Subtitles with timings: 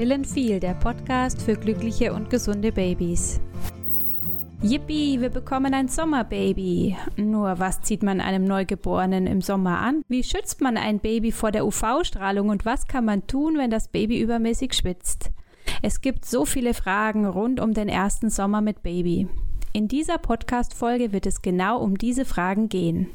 [0.00, 3.38] Chill and Feel, der Podcast für glückliche und gesunde Babys.
[4.62, 6.96] Yippie, wir bekommen ein Sommerbaby.
[7.18, 10.00] Nur was zieht man einem Neugeborenen im Sommer an?
[10.08, 13.88] Wie schützt man ein Baby vor der UV-Strahlung und was kann man tun, wenn das
[13.88, 15.32] Baby übermäßig schwitzt?
[15.82, 19.28] Es gibt so viele Fragen rund um den ersten Sommer mit Baby.
[19.74, 23.08] In dieser Podcast-Folge wird es genau um diese Fragen gehen.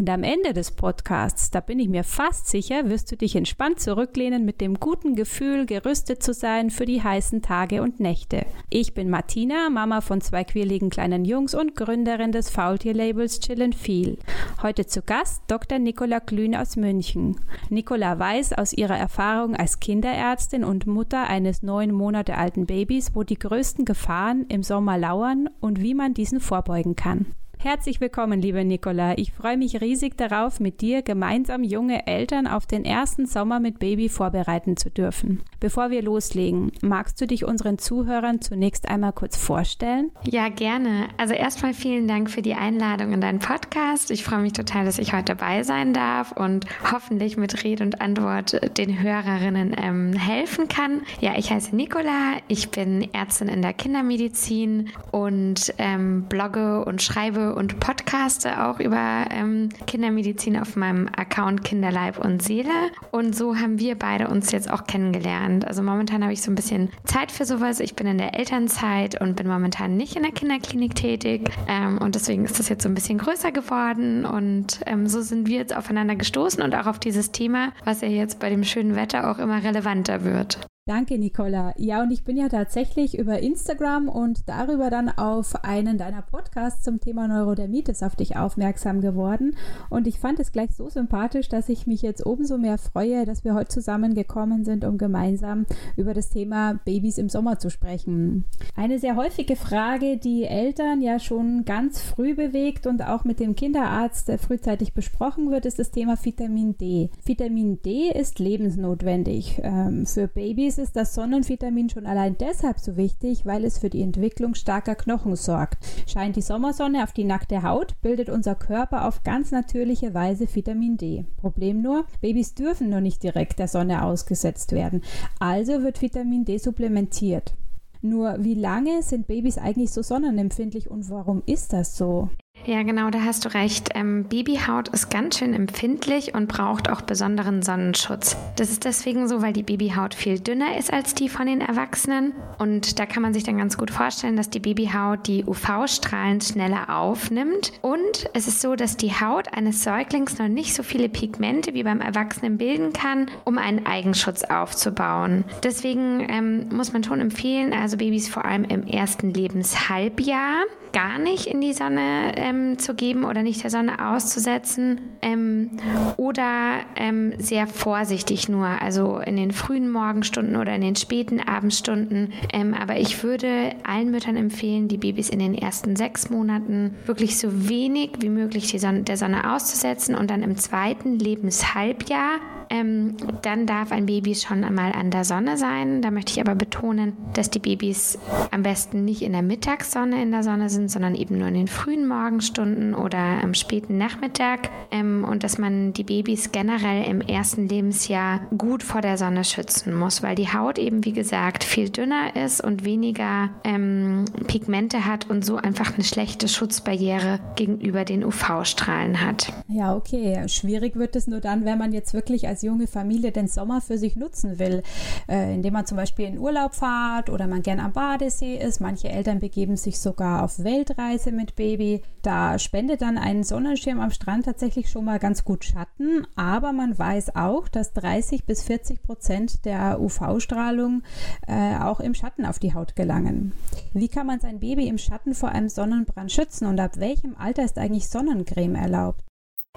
[0.00, 3.80] Und am Ende des Podcasts, da bin ich mir fast sicher, wirst du dich entspannt
[3.80, 8.46] zurücklehnen mit dem guten Gefühl, gerüstet zu sein für die heißen Tage und Nächte.
[8.70, 13.74] Ich bin Martina, Mama von zwei quirligen kleinen Jungs und Gründerin des Faultierlabels Chill and
[13.74, 14.16] Feel.
[14.62, 15.78] Heute zu Gast Dr.
[15.78, 17.38] Nicola Glühn aus München.
[17.68, 23.22] Nicola weiß aus ihrer Erfahrung als Kinderärztin und Mutter eines neun Monate alten Babys, wo
[23.22, 27.34] die größten Gefahren im Sommer lauern und wie man diesen vorbeugen kann.
[27.62, 29.18] Herzlich willkommen, liebe Nicola.
[29.18, 33.78] Ich freue mich riesig darauf, mit dir gemeinsam junge Eltern auf den ersten Sommer mit
[33.78, 35.42] Baby vorbereiten zu dürfen.
[35.60, 40.10] Bevor wir loslegen, magst du dich unseren Zuhörern zunächst einmal kurz vorstellen?
[40.24, 41.08] Ja, gerne.
[41.18, 44.10] Also erstmal vielen Dank für die Einladung in deinen Podcast.
[44.10, 48.00] Ich freue mich total, dass ich heute dabei sein darf und hoffentlich mit Rede und
[48.00, 51.02] Antwort den Hörerinnen ähm, helfen kann.
[51.20, 52.38] Ja, ich heiße Nicola.
[52.48, 59.26] Ich bin Ärztin in der Kindermedizin und ähm, blogge und schreibe und podcaste auch über
[59.30, 62.70] ähm, Kindermedizin auf meinem Account Kinderleib und Seele.
[63.10, 65.66] Und so haben wir beide uns jetzt auch kennengelernt.
[65.66, 67.80] Also momentan habe ich so ein bisschen Zeit für sowas.
[67.80, 71.50] Ich bin in der Elternzeit und bin momentan nicht in der Kinderklinik tätig.
[71.68, 74.24] Ähm, und deswegen ist das jetzt so ein bisschen größer geworden.
[74.24, 78.08] Und ähm, so sind wir jetzt aufeinander gestoßen und auch auf dieses Thema, was ja
[78.08, 80.69] jetzt bei dem schönen Wetter auch immer relevanter wird.
[80.90, 81.72] Danke, Nicola.
[81.76, 86.82] Ja, und ich bin ja tatsächlich über Instagram und darüber dann auf einen deiner Podcasts
[86.82, 89.54] zum Thema Neurodermitis auf dich aufmerksam geworden.
[89.88, 93.44] Und ich fand es gleich so sympathisch, dass ich mich jetzt umso mehr freue, dass
[93.44, 95.64] wir heute zusammengekommen sind, um gemeinsam
[95.96, 98.44] über das Thema Babys im Sommer zu sprechen.
[98.74, 103.54] Eine sehr häufige Frage, die Eltern ja schon ganz früh bewegt und auch mit dem
[103.54, 107.10] Kinderarzt frühzeitig besprochen wird, ist das Thema Vitamin D.
[107.24, 113.46] Vitamin D ist lebensnotwendig ähm, für Babys ist das Sonnenvitamin schon allein deshalb so wichtig,
[113.46, 115.78] weil es für die Entwicklung starker Knochen sorgt.
[116.08, 120.96] Scheint die Sommersonne auf die nackte Haut, bildet unser Körper auf ganz natürliche Weise Vitamin
[120.96, 121.24] D.
[121.36, 125.02] Problem nur, Babys dürfen nur nicht direkt der Sonne ausgesetzt werden.
[125.38, 127.54] Also wird Vitamin D supplementiert.
[128.02, 132.30] Nur wie lange sind Babys eigentlich so sonnenempfindlich und warum ist das so?
[132.66, 133.88] Ja, genau, da hast du recht.
[133.94, 138.36] Ähm, Babyhaut ist ganz schön empfindlich und braucht auch besonderen Sonnenschutz.
[138.56, 142.34] Das ist deswegen so, weil die Babyhaut viel dünner ist als die von den Erwachsenen.
[142.58, 146.94] Und da kann man sich dann ganz gut vorstellen, dass die Babyhaut die UV-Strahlen schneller
[146.94, 147.72] aufnimmt.
[147.80, 151.82] Und es ist so, dass die Haut eines Säuglings noch nicht so viele Pigmente wie
[151.82, 155.44] beim Erwachsenen bilden kann, um einen Eigenschutz aufzubauen.
[155.64, 161.46] Deswegen ähm, muss man schon empfehlen, also Babys vor allem im ersten Lebenshalbjahr gar nicht
[161.46, 165.70] in die Sonne ähm, zu geben oder nicht der Sonne auszusetzen ähm,
[166.16, 172.32] oder ähm, sehr vorsichtig nur, also in den frühen Morgenstunden oder in den späten Abendstunden.
[172.52, 177.38] Ähm, aber ich würde allen Müttern empfehlen, die Babys in den ersten sechs Monaten wirklich
[177.38, 182.38] so wenig wie möglich Sonne, der Sonne auszusetzen und dann im zweiten Lebenshalbjahr
[182.70, 186.02] ähm, dann darf ein Baby schon einmal an der Sonne sein.
[186.02, 188.16] Da möchte ich aber betonen, dass die Babys
[188.52, 191.68] am besten nicht in der Mittagssonne in der Sonne sind, sondern eben nur in den
[191.68, 194.70] frühen Morgenstunden oder am späten Nachmittag.
[194.92, 199.92] Ähm, und dass man die Babys generell im ersten Lebensjahr gut vor der Sonne schützen
[199.92, 205.28] muss, weil die Haut eben, wie gesagt, viel dünner ist und weniger ähm, Pigmente hat
[205.28, 209.52] und so einfach eine schlechte Schutzbarriere gegenüber den UV-Strahlen hat.
[209.66, 210.46] Ja, okay.
[210.48, 213.80] Schwierig wird es nur dann, wenn man jetzt wirklich als als junge Familie den Sommer
[213.80, 214.82] für sich nutzen will,
[215.28, 218.80] äh, indem man zum Beispiel in Urlaub fahrt oder man gern am Badesee ist.
[218.80, 222.02] Manche Eltern begeben sich sogar auf Weltreise mit Baby.
[222.22, 226.98] Da spendet dann ein Sonnenschirm am Strand tatsächlich schon mal ganz gut Schatten, aber man
[226.98, 231.02] weiß auch, dass 30 bis 40 Prozent der UV-Strahlung
[231.46, 233.52] äh, auch im Schatten auf die Haut gelangen.
[233.94, 237.64] Wie kann man sein Baby im Schatten vor einem Sonnenbrand schützen und ab welchem Alter
[237.64, 239.29] ist eigentlich Sonnencreme erlaubt?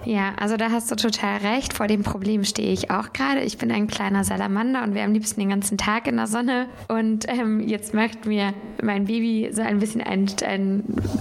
[0.06, 1.74] Ja, also da hast du total recht.
[1.74, 3.42] Vor dem Problem stehe ich auch gerade.
[3.42, 6.68] Ich bin ein kleiner Salamander und wäre am liebsten den ganzen Tag in der Sonne.
[6.88, 10.28] Und ähm, jetzt macht mir mein Baby so ein bisschen einen,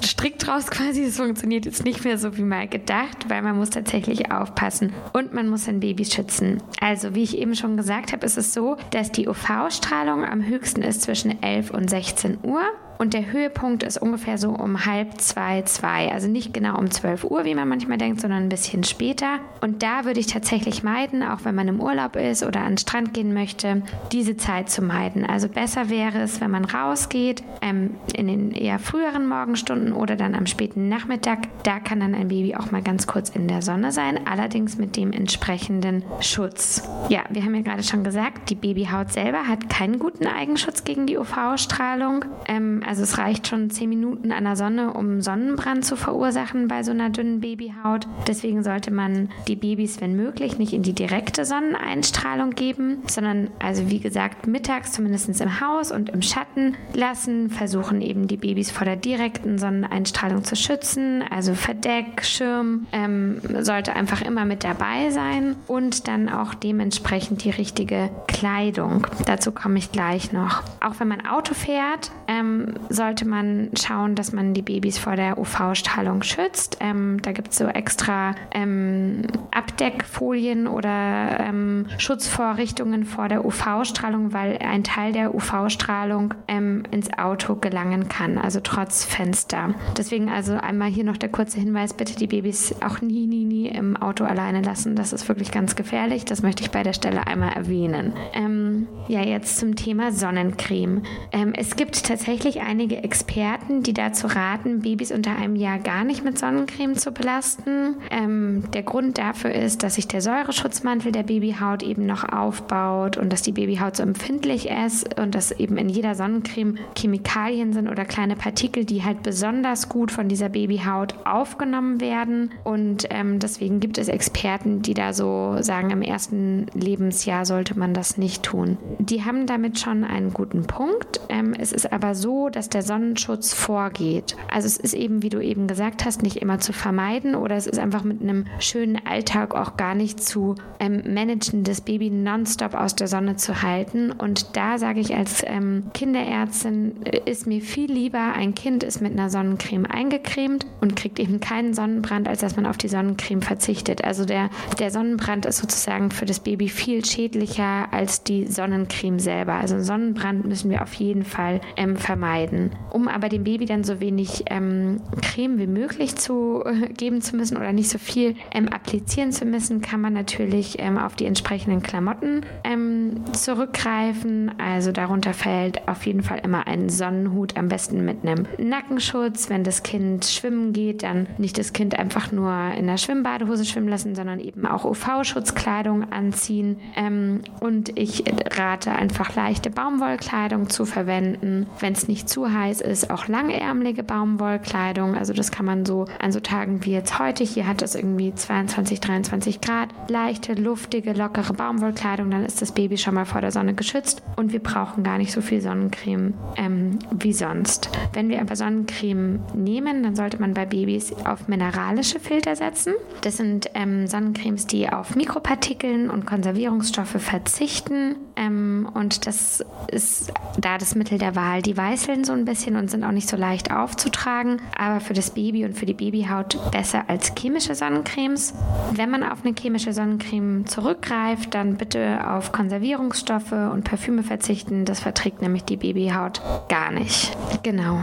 [0.04, 1.04] Strick draus quasi.
[1.04, 5.32] Es funktioniert jetzt nicht mehr so wie mal gedacht, weil man muss tatsächlich aufpassen und
[5.32, 6.62] man muss sein Baby schützen.
[6.80, 10.82] Also wie ich eben schon gesagt habe, ist es so, dass die UV-Strahlung am höchsten
[10.82, 12.62] ist zwischen 11 und 16 Uhr
[13.02, 16.12] und der Höhepunkt ist ungefähr so um halb zwei, zwei.
[16.12, 19.40] Also nicht genau um 12 Uhr, wie man manchmal denkt, sondern ein bisschen später.
[19.60, 22.78] Und da würde ich tatsächlich meiden, auch wenn man im Urlaub ist oder an den
[22.78, 23.82] Strand gehen möchte,
[24.12, 25.26] diese Zeit zu meiden.
[25.26, 30.36] Also besser wäre es, wenn man rausgeht, ähm, in den eher früheren Morgenstunden oder dann
[30.36, 31.48] am späten Nachmittag.
[31.64, 34.96] Da kann dann ein Baby auch mal ganz kurz in der Sonne sein, allerdings mit
[34.96, 36.88] dem entsprechenden Schutz.
[37.08, 41.08] Ja, wir haben ja gerade schon gesagt, die Babyhaut selber hat keinen guten Eigenschutz gegen
[41.08, 42.26] die UV-Strahlung.
[42.46, 46.82] Ähm, also es reicht schon 10 Minuten an der Sonne, um Sonnenbrand zu verursachen bei
[46.82, 48.06] so einer dünnen Babyhaut.
[48.26, 53.88] Deswegen sollte man die Babys, wenn möglich, nicht in die direkte Sonneneinstrahlung geben, sondern also
[53.88, 57.48] wie gesagt mittags zumindest im Haus und im Schatten lassen.
[57.48, 61.24] Versuchen eben die Babys vor der direkten Sonneneinstrahlung zu schützen.
[61.30, 67.50] Also Verdeck, Schirm ähm, sollte einfach immer mit dabei sein und dann auch dementsprechend die
[67.50, 69.06] richtige Kleidung.
[69.24, 70.62] Dazu komme ich gleich noch.
[70.82, 75.38] Auch wenn man Auto fährt, ähm, sollte man schauen, dass man die Babys vor der
[75.38, 76.78] UV-Strahlung schützt.
[76.80, 84.58] Ähm, da gibt es so extra ähm, Abdeckfolien oder ähm, Schutzvorrichtungen vor der UV-Strahlung, weil
[84.58, 89.74] ein Teil der UV-Strahlung ähm, ins Auto gelangen kann, also trotz Fenster.
[89.96, 93.68] Deswegen also einmal hier noch der kurze Hinweis, bitte die Babys auch nie, nie, nie
[93.68, 94.96] im Auto alleine lassen.
[94.96, 96.24] Das ist wirklich ganz gefährlich.
[96.24, 98.12] Das möchte ich bei der Stelle einmal erwähnen.
[98.32, 101.02] Ähm, ja, jetzt zum Thema Sonnencreme.
[101.32, 106.24] Ähm, es gibt tatsächlich einige Experten, die dazu raten, Babys unter einem Jahr gar nicht
[106.24, 107.96] mit Sonnencreme zu belasten.
[108.10, 113.32] Ähm, der Grund dafür ist, dass sich der Säureschutzmantel der Babyhaut eben noch aufbaut und
[113.32, 118.04] dass die Babyhaut so empfindlich ist und dass eben in jeder Sonnencreme Chemikalien sind oder
[118.04, 122.50] kleine Partikel, die halt besonders gut von dieser Babyhaut aufgenommen werden.
[122.64, 127.94] Und ähm, deswegen gibt es Experten, die da so sagen, im ersten Lebensjahr sollte man
[127.94, 128.78] das nicht tun.
[128.98, 131.20] Die haben damit schon einen guten Punkt.
[131.28, 134.36] Ähm, es ist aber so, dass der Sonnenschutz vorgeht.
[134.50, 137.66] Also es ist eben, wie du eben gesagt hast, nicht immer zu vermeiden oder es
[137.66, 142.74] ist einfach mit einem schönen Alltag auch gar nicht zu ähm, managen, das Baby nonstop
[142.74, 144.10] aus der Sonne zu halten.
[144.10, 149.00] Und da sage ich als ähm, Kinderärztin, äh, ist mir viel lieber, ein Kind ist
[149.00, 153.42] mit einer Sonnencreme eingecremt und kriegt eben keinen Sonnenbrand, als dass man auf die Sonnencreme
[153.42, 154.04] verzichtet.
[154.04, 159.54] Also der, der Sonnenbrand ist sozusagen für das Baby viel schädlicher als die Sonnencreme selber.
[159.54, 162.41] Also Sonnenbrand müssen wir auf jeden Fall ähm, vermeiden.
[162.90, 167.36] Um aber dem Baby dann so wenig ähm, Creme wie möglich zu äh, geben zu
[167.36, 171.26] müssen oder nicht so viel ähm, applizieren zu müssen, kann man natürlich ähm, auf die
[171.26, 174.52] entsprechenden Klamotten ähm, zurückgreifen.
[174.58, 179.50] Also darunter fällt auf jeden Fall immer ein Sonnenhut, am besten mit einem Nackenschutz.
[179.50, 183.88] Wenn das Kind schwimmen geht, dann nicht das Kind einfach nur in der Schwimmbadehose schwimmen
[183.88, 186.80] lassen, sondern eben auch UV-Schutzkleidung anziehen.
[186.96, 188.24] Ähm, und ich
[188.56, 191.66] rate einfach leichte Baumwollkleidung zu verwenden.
[191.80, 195.14] Wenn es nicht zu heiß ist, auch langärmelige Baumwollkleidung.
[195.14, 197.44] Also das kann man so an so Tagen wie jetzt heute.
[197.44, 199.90] Hier hat es irgendwie 22, 23 Grad.
[200.08, 202.30] Leichte, luftige, lockere Baumwollkleidung.
[202.30, 205.30] Dann ist das Baby schon mal vor der Sonne geschützt und wir brauchen gar nicht
[205.30, 207.90] so viel Sonnencreme ähm, wie sonst.
[208.14, 212.94] Wenn wir aber Sonnencreme nehmen, dann sollte man bei Babys auf mineralische Filter setzen.
[213.20, 218.16] Das sind ähm, Sonnencremes, die auf Mikropartikeln und Konservierungsstoffe verzichten.
[218.36, 221.60] Ähm, und das ist da das Mittel der Wahl.
[221.60, 225.30] Die weißeln so ein bisschen und sind auch nicht so leicht aufzutragen, aber für das
[225.30, 228.54] Baby und für die Babyhaut besser als chemische Sonnencremes.
[228.92, 234.84] Wenn man auf eine chemische Sonnencreme zurückgreift, dann bitte auf Konservierungsstoffe und Parfüme verzichten.
[234.84, 237.36] Das verträgt nämlich die Babyhaut gar nicht.
[237.62, 238.00] Genau.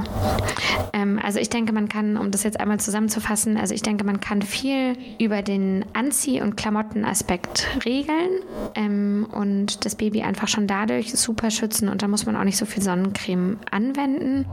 [0.93, 4.20] Ähm, also ich denke, man kann, um das jetzt einmal zusammenzufassen, also ich denke, man
[4.20, 8.29] kann viel über den Anzieh- und Klamottenaspekt regeln
[8.75, 12.58] ähm, und das Baby einfach schon dadurch super schützen und da muss man auch nicht
[12.58, 14.09] so viel Sonnencreme anwenden.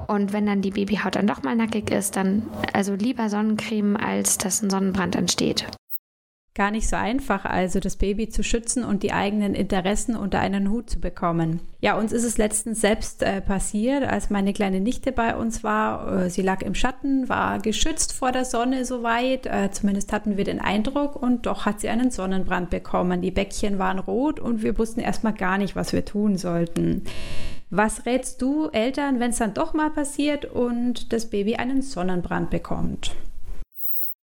[0.06, 4.38] Und wenn dann die Babyhaut dann doch mal nackig ist, dann also lieber Sonnencreme, als
[4.38, 5.66] dass ein Sonnenbrand entsteht.
[6.56, 10.70] Gar nicht so einfach also, das Baby zu schützen und die eigenen Interessen unter einen
[10.70, 11.60] Hut zu bekommen.
[11.80, 16.22] Ja, uns ist es letztens selbst äh, passiert, als meine kleine Nichte bei uns war.
[16.22, 19.44] Äh, sie lag im Schatten, war geschützt vor der Sonne soweit.
[19.44, 23.20] Äh, zumindest hatten wir den Eindruck und doch hat sie einen Sonnenbrand bekommen.
[23.20, 27.02] Die Bäckchen waren rot und wir wussten erstmal gar nicht, was wir tun sollten.
[27.78, 32.48] Was rätst du Eltern, wenn es dann doch mal passiert und das Baby einen Sonnenbrand
[32.48, 33.14] bekommt?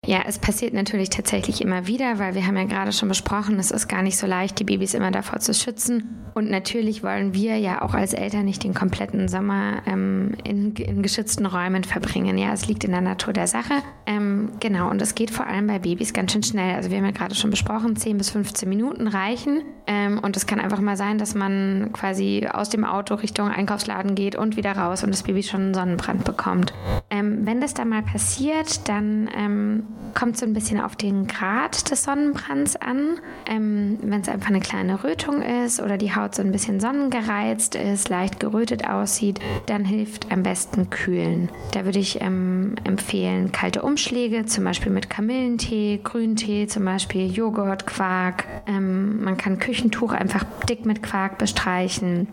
[0.05, 3.69] Ja, es passiert natürlich tatsächlich immer wieder, weil wir haben ja gerade schon besprochen, es
[3.69, 6.15] ist gar nicht so leicht, die Babys immer davor zu schützen.
[6.33, 11.03] Und natürlich wollen wir ja auch als Eltern nicht den kompletten Sommer ähm, in, in,
[11.03, 12.37] geschützten Räumen verbringen.
[12.37, 13.73] Ja, es liegt in der Natur der Sache.
[14.05, 16.75] Ähm, genau, und es geht vor allem bei Babys ganz schön schnell.
[16.75, 19.63] Also wir haben ja gerade schon besprochen, 10 bis 15 Minuten reichen.
[19.85, 24.15] Ähm, und es kann einfach mal sein, dass man quasi aus dem Auto Richtung Einkaufsladen
[24.15, 26.73] geht und wieder raus und das Baby schon einen Sonnenbrand bekommt.
[27.09, 31.89] Ähm, wenn das dann mal passiert, dann ähm, kommt so ein bisschen auf den Grad
[31.91, 33.19] des Sonnenbrands an.
[33.45, 37.75] Ähm, wenn es einfach eine kleine Rötung ist oder die Haut so ein bisschen sonnengereizt
[37.75, 41.49] ist, leicht gerötet aussieht, dann hilft am besten kühlen.
[41.71, 47.85] Da würde ich ähm, empfehlen kalte Umschläge, zum Beispiel mit Kamillentee, Grüntee, zum Beispiel Joghurt,
[47.85, 48.45] Quark.
[48.67, 52.27] Ähm, man kann Küchentuch einfach dick mit Quark bestreichen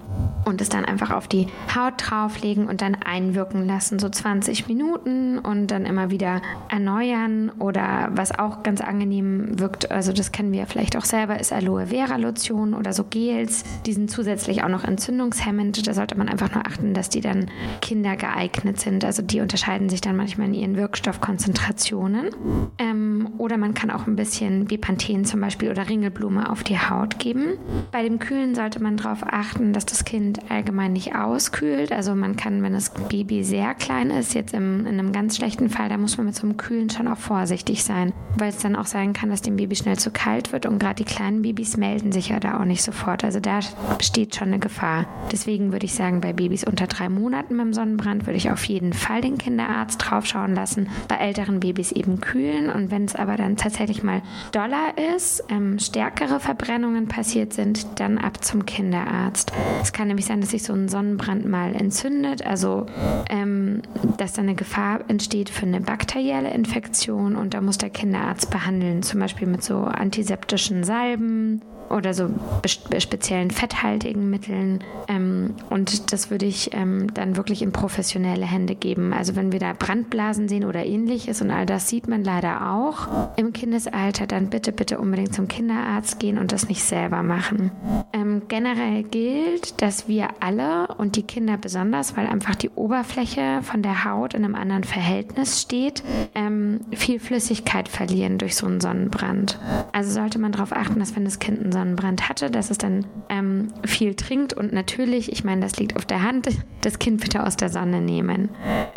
[0.46, 5.38] und es dann einfach auf die Haut drauflegen und dann einwirken lassen, so 20 Minuten
[5.38, 10.66] und dann immer wieder erneuern oder was auch ganz angenehm wirkt, also das kennen wir
[10.66, 13.64] vielleicht auch selber, ist Aloe Vera Lotion oder so Gels.
[13.86, 15.86] Die sind zusätzlich auch noch entzündungshemmend.
[15.86, 17.50] Da sollte man einfach nur achten, dass die dann
[17.80, 19.04] kindergeeignet sind.
[19.04, 22.30] Also die unterscheiden sich dann manchmal in ihren Wirkstoffkonzentrationen.
[22.78, 27.18] Ähm, oder man kann auch ein bisschen Bepanthen zum Beispiel oder Ringelblume auf die Haut
[27.18, 27.58] geben.
[27.92, 31.92] Bei dem Kühlen sollte man darauf achten, dass das Kind allgemein nicht auskühlt.
[31.92, 35.68] Also man kann, wenn das Baby sehr klein ist, jetzt im, in einem ganz schlechten
[35.68, 38.76] Fall, da muss man mit so einem Kühlen schon auch vorsichtig sein, weil es dann
[38.76, 41.76] auch sein kann, dass dem Baby schnell zu kalt wird und gerade die kleinen Babys
[41.76, 43.24] melden sich ja da auch nicht sofort.
[43.24, 43.60] Also da
[43.98, 45.06] besteht schon eine Gefahr.
[45.32, 48.92] Deswegen würde ich sagen, bei Babys unter drei Monaten beim Sonnenbrand würde ich auf jeden
[48.92, 50.88] Fall den Kinderarzt draufschauen lassen.
[51.08, 55.78] Bei älteren Babys eben kühlen und wenn es aber dann tatsächlich mal doller ist, ähm,
[55.78, 59.52] stärkere Verbrennungen passiert sind, dann ab zum Kinderarzt.
[59.82, 62.86] Es kann nämlich sein, dass sich so ein Sonnenbrand mal entzündet, also
[63.30, 63.82] ähm,
[64.18, 69.02] dass da eine Gefahr entsteht für eine bakterielle Infektion und da muss der Kinderarzt behandeln,
[69.02, 72.28] zum Beispiel mit so antiseptischen Salben oder so
[72.66, 74.82] speziellen fetthaltigen Mitteln.
[75.08, 79.12] Ähm, und das würde ich ähm, dann wirklich in professionelle Hände geben.
[79.12, 83.08] Also wenn wir da Brandblasen sehen oder ähnliches und all das sieht man leider auch
[83.36, 87.70] im Kindesalter, dann bitte, bitte unbedingt zum Kinderarzt gehen und das nicht selber machen.
[88.12, 93.82] Ähm, generell gilt, dass wir alle und die Kinder besonders, weil einfach die Oberfläche von
[93.82, 96.02] der Haut in einem anderen Verhältnis steht,
[96.34, 99.58] ähm, viel Flüssigkeit verlieren durch so einen Sonnenbrand.
[99.92, 103.04] Also sollte man darauf achten, dass wenn das Kind einen Sonnenbrand hatte, dass es dann
[103.28, 106.48] ähm, viel trinkt und natürlich, ich meine, das liegt auf der Hand,
[106.80, 108.48] das Kind bitte aus der Sonne nehmen.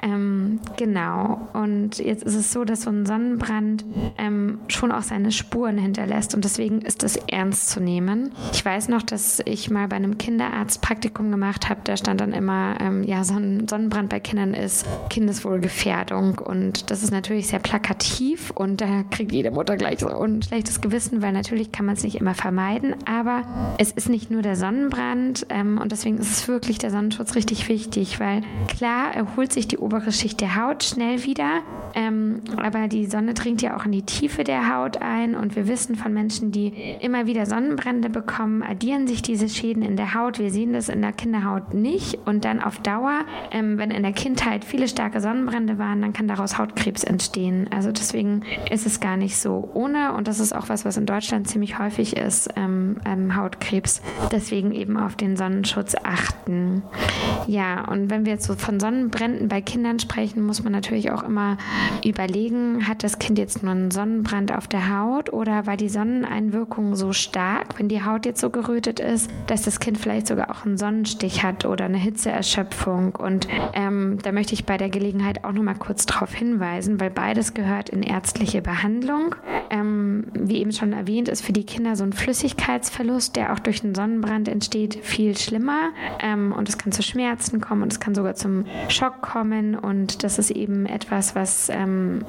[0.01, 1.50] Ähm, genau.
[1.53, 3.83] Und jetzt ist es so, dass so ein Sonnenbrand
[4.17, 8.31] ähm, schon auch seine Spuren hinterlässt und deswegen ist das ernst zu nehmen.
[8.53, 12.31] Ich weiß noch, dass ich mal bei einem Kinderarzt Praktikum gemacht habe, da stand dann
[12.31, 18.51] immer, ähm, ja, Sonnen Sonnenbrand bei Kindern ist Kindeswohlgefährdung und das ist natürlich sehr plakativ
[18.51, 22.03] und da kriegt jede Mutter gleich so ein schlechtes Gewissen, weil natürlich kann man es
[22.03, 22.95] nicht immer vermeiden vermeiden.
[23.05, 23.43] Aber
[23.77, 27.69] es ist nicht nur der Sonnenbrand ähm, und deswegen ist es wirklich der Sonnenschutz richtig
[27.69, 31.61] wichtig, weil klar erholt sich die obere Schicht der Haut schnell wieder,
[31.95, 35.67] ähm, aber die Sonne dringt ja auch in die Tiefe der Haut ein und wir
[35.67, 40.39] wissen von Menschen, die immer wieder Sonnenbrände bekommen, addieren sich diese Schäden in der Haut.
[40.39, 43.21] Wir sehen das in der Kinderhaut nicht und dann auf Dauer,
[43.51, 47.69] ähm, wenn in der Kindheit viele starke Sonnenbrände waren, dann kann daraus Hautkrebs entstehen.
[47.73, 51.05] Also deswegen ist es gar nicht so ohne und das ist auch was, was in
[51.05, 54.01] Deutschland ziemlich häufig ist, ähm, ähm, Hautkrebs.
[54.31, 56.83] Deswegen eben auf den Sonnenschutz achten.
[57.47, 61.23] Ja, und wenn wir jetzt so von Sonnenbränden bei Kindern sprechen, muss man natürlich auch
[61.23, 61.57] immer
[62.03, 66.95] überlegen, hat das Kind jetzt nur einen Sonnenbrand auf der Haut oder war die Sonneneinwirkung
[66.95, 70.65] so stark, wenn die Haut jetzt so gerötet ist, dass das Kind vielleicht sogar auch
[70.65, 73.15] einen Sonnenstich hat oder eine Hitzeerschöpfung.
[73.15, 77.09] Und ähm, da möchte ich bei der Gelegenheit auch noch mal kurz darauf hinweisen, weil
[77.09, 79.35] beides gehört in ärztliche Behandlung.
[79.69, 83.60] Ähm, wie eben schon erwähnt, ist für die Kinder so ein Flüssig Flüssigkeitsverlust, der auch
[83.60, 85.91] durch einen Sonnenbrand entsteht, viel schlimmer.
[86.22, 89.75] Ähm, und es kann zu Schmerzen kommen und es kann sogar zum Schock kommen.
[89.75, 92.25] Und das ist eben etwas, was, ähm,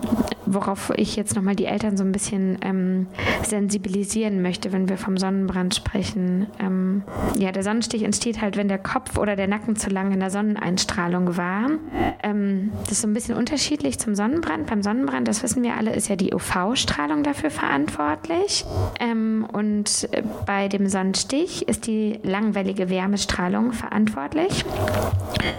[0.47, 3.07] worauf ich jetzt nochmal die Eltern so ein bisschen ähm,
[3.43, 6.47] sensibilisieren möchte, wenn wir vom Sonnenbrand sprechen.
[6.59, 7.03] Ähm,
[7.39, 10.31] ja, der Sonnenstich entsteht halt, wenn der Kopf oder der Nacken zu lange in der
[10.31, 11.71] Sonneneinstrahlung war.
[12.23, 14.67] Ähm, das ist so ein bisschen unterschiedlich zum Sonnenbrand.
[14.67, 18.65] Beim Sonnenbrand, das wissen wir alle, ist ja die UV-Strahlung dafür verantwortlich.
[18.99, 20.09] Ähm, und
[20.47, 24.65] bei dem Sonnenstich ist die langwellige Wärmestrahlung verantwortlich.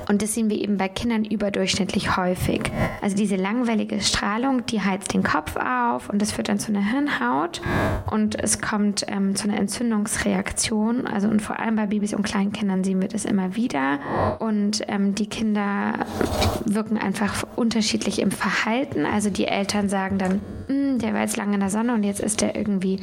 [0.08, 2.62] Und das sehen wir eben bei Kindern überdurchschnittlich häufig.
[3.02, 6.86] Also diese langwellige Strahlung, die heizt den Kopf auf und das führt dann zu einer
[6.86, 7.62] Hirnhaut
[8.10, 11.08] und es kommt ähm, zu einer Entzündungsreaktion.
[11.08, 14.00] Also und vor allem bei Babys und Kleinkindern sehen wir das immer wieder.
[14.40, 16.06] Und ähm, die Kinder
[16.66, 19.06] wirken einfach unterschiedlich im Verhalten.
[19.06, 22.20] Also die Eltern sagen dann, hm, der war jetzt lange in der Sonne und jetzt
[22.20, 23.00] ist der irgendwie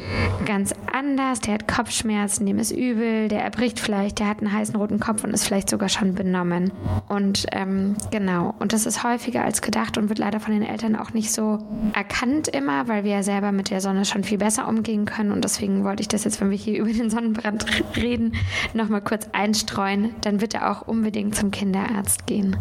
[0.46, 4.74] ganz anders, der hat Kopfschmerzen, dem ist übel, der erbricht vielleicht, der hat einen heißen
[4.76, 6.72] roten Kopf und ist vielleicht sogar schon benommen.
[7.08, 10.96] Und ähm, genau, und das ist häufiger als gedacht und wird leider von den Eltern
[10.96, 11.58] auch nicht so
[11.92, 15.44] erkannt immer, weil wir ja selber mit der Sonne schon viel besser umgehen können und
[15.44, 17.66] deswegen wollte ich das jetzt, wenn wir hier über den Sonnenbrand
[17.96, 18.34] reden,
[18.72, 20.14] nochmal kurz einstreuen.
[20.22, 22.56] Dann wird er auch unbedingt zum Kinderarzt gehen.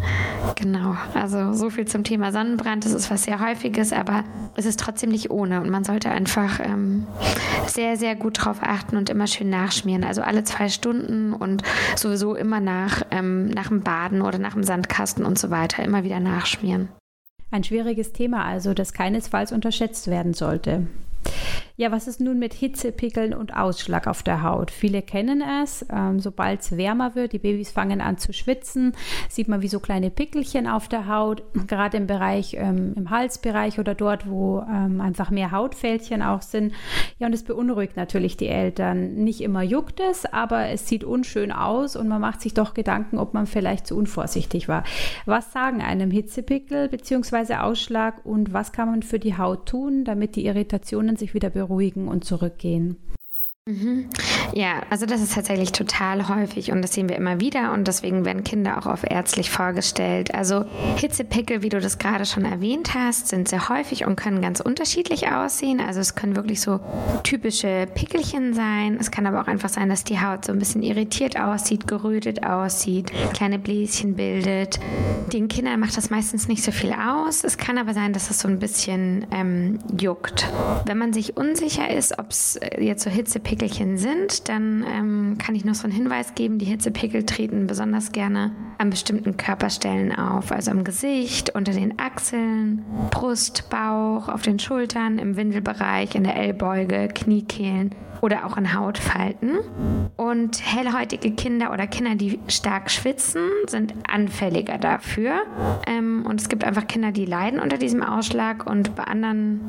[0.55, 2.85] Genau, also so viel zum Thema Sonnenbrand.
[2.85, 4.23] Das ist was sehr häufiges, aber
[4.55, 7.05] es ist trotzdem nicht ohne und man sollte einfach ähm,
[7.67, 10.03] sehr, sehr gut drauf achten und immer schön nachschmieren.
[10.03, 11.63] Also alle zwei Stunden und
[11.95, 16.03] sowieso immer nach, ähm, nach dem Baden oder nach dem Sandkasten und so weiter immer
[16.03, 16.89] wieder nachschmieren.
[17.49, 20.87] Ein schwieriges Thema also, das keinesfalls unterschätzt werden sollte.
[21.79, 24.71] Ja, was ist nun mit Hitzepickeln und Ausschlag auf der Haut?
[24.71, 25.85] Viele kennen es.
[25.93, 28.93] Ähm, Sobald es wärmer wird, die Babys fangen an zu schwitzen,
[29.29, 33.77] sieht man wie so kleine Pickelchen auf der Haut, gerade im Bereich, ähm, im Halsbereich
[33.77, 36.73] oder dort, wo ähm, einfach mehr Hautfältchen auch sind.
[37.19, 39.13] Ja, und es beunruhigt natürlich die Eltern.
[39.13, 43.19] Nicht immer juckt es, aber es sieht unschön aus und man macht sich doch Gedanken,
[43.19, 44.83] ob man vielleicht zu unvorsichtig war.
[45.27, 47.57] Was sagen einem Hitzepickel bzw.
[47.57, 51.66] Ausschlag und was kann man für die Haut tun, damit die Irritationen sich wieder beruhigen?
[51.67, 52.97] Beruhigen und zurückgehen.
[53.67, 54.05] Mhm.
[54.53, 58.23] Ja, also das ist tatsächlich total häufig und das sehen wir immer wieder und deswegen
[58.23, 60.33] werden Kinder auch auf ärztlich vorgestellt.
[60.33, 60.63] Also
[60.95, 65.29] Hitzepickel, wie du das gerade schon erwähnt hast, sind sehr häufig und können ganz unterschiedlich
[65.29, 65.81] aussehen.
[65.81, 66.79] Also es können wirklich so
[67.23, 68.97] typische Pickelchen sein.
[69.01, 72.45] Es kann aber auch einfach sein, dass die Haut so ein bisschen irritiert aussieht, gerötet
[72.45, 74.79] aussieht, kleine Bläschen bildet.
[75.33, 77.43] Den Kindern macht das meistens nicht so viel aus.
[77.43, 80.47] Es kann aber sein, dass es so ein bisschen ähm, juckt.
[80.85, 85.55] Wenn man sich unsicher ist, ob es jetzt so Hitzepickel Pickelchen sind, dann ähm, kann
[85.55, 90.51] ich noch so einen Hinweis geben, die Hitzepickel treten besonders gerne an bestimmten Körperstellen auf,
[90.51, 96.35] also am Gesicht, unter den Achseln, Brust, Bauch, auf den Schultern, im Windelbereich, in der
[96.35, 99.59] Ellbeuge, Kniekehlen oder auch in Hautfalten.
[100.15, 105.41] Und hellhäutige Kinder oder Kinder, die stark schwitzen, sind anfälliger dafür.
[105.85, 109.61] Ähm, und es gibt einfach Kinder, die leiden unter diesem Ausschlag und bei anderen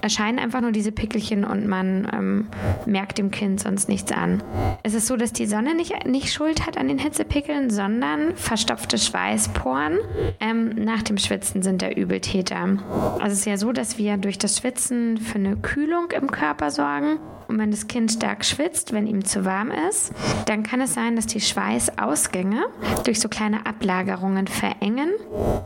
[0.00, 2.48] erscheinen einfach nur diese Pickelchen und man ähm,
[2.86, 4.42] merkt dem Kind sonst nichts an.
[4.82, 8.98] Es ist so, dass die Sonne nicht, nicht Schuld hat an den Hitzepickeln, sondern verstopfte
[8.98, 9.98] Schweißporen
[10.40, 12.78] ähm, nach dem Schwitzen sind der Übeltäter.
[13.20, 16.70] Also es ist ja so, dass wir durch das Schwitzen für eine Kühlung im Körper
[16.70, 17.18] sorgen
[17.50, 20.12] und wenn das Kind stark schwitzt, wenn ihm zu warm ist,
[20.46, 22.66] dann kann es sein, dass die Schweißausgänge
[23.02, 25.10] durch so kleine Ablagerungen verengen.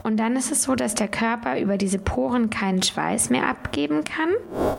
[0.02, 4.02] Und dann ist es so, dass der Körper über diese Poren keinen Schweiß mehr abgeben
[4.04, 4.30] kann.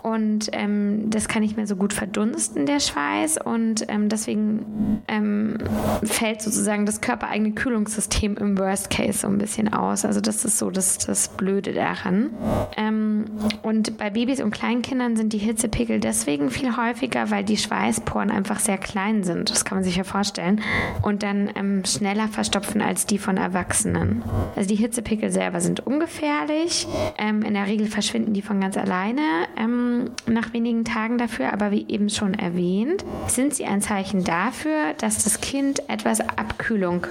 [0.02, 3.38] Und ähm, das kann nicht mehr so gut verdunsten, der Schweiß.
[3.38, 5.60] Und ähm, deswegen ähm,
[6.04, 10.06] fällt sozusagen das körpereigene Kühlungssystem im Worst Case so ein bisschen aus.
[10.06, 12.32] Also das ist so das, das Blöde daran.
[12.76, 13.26] Ähm,
[13.62, 18.32] und bei Babys und Kleinkindern sind die Hitzepickel deswegen viel häufiger häufiger, weil die Schweißporen
[18.32, 19.50] einfach sehr klein sind.
[19.50, 20.62] Das kann man sich ja vorstellen.
[21.02, 24.24] Und dann ähm, schneller verstopfen als die von Erwachsenen.
[24.56, 26.88] Also die Hitzepickel selber sind ungefährlich.
[27.18, 29.22] Ähm, in der Regel verschwinden die von ganz alleine
[29.58, 31.52] ähm, nach wenigen Tagen dafür.
[31.52, 37.08] Aber wie eben schon erwähnt, sind sie ein Zeichen dafür, dass das Kind etwas Abkühlung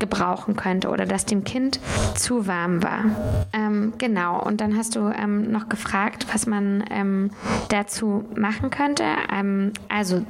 [0.00, 1.78] gebrauchen könnte oder dass dem Kind
[2.14, 3.04] zu warm war.
[3.52, 4.42] Ähm, genau.
[4.42, 7.30] Und dann hast du ähm, noch gefragt, was man ähm,
[7.68, 9.04] dazu machen könnte.
[9.32, 10.24] Ähm, also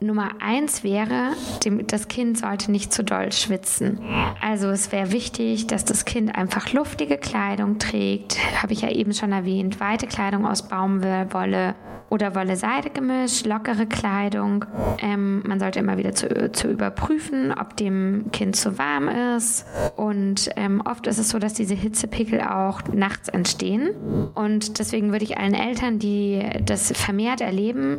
[0.00, 1.32] Nummer eins wäre,
[1.64, 4.00] dem, das Kind sollte nicht zu doll schwitzen.
[4.40, 9.12] Also es wäre wichtig, dass das Kind einfach luftige Kleidung trägt, habe ich ja eben
[9.12, 11.74] schon erwähnt, weite Kleidung aus Baumwolle
[12.10, 14.64] oder Wolle-Seide-Gemisch, lockere Kleidung.
[15.00, 19.66] Ähm, man sollte immer wieder zu, zu, überprüfen, ob dem Kind zu warm ist.
[19.96, 23.90] Und ähm, oft ist es so, dass diese Hitzepickel auch nachts entstehen.
[24.34, 27.98] Und deswegen würde ich allen Eltern, die das vermehrt erleben,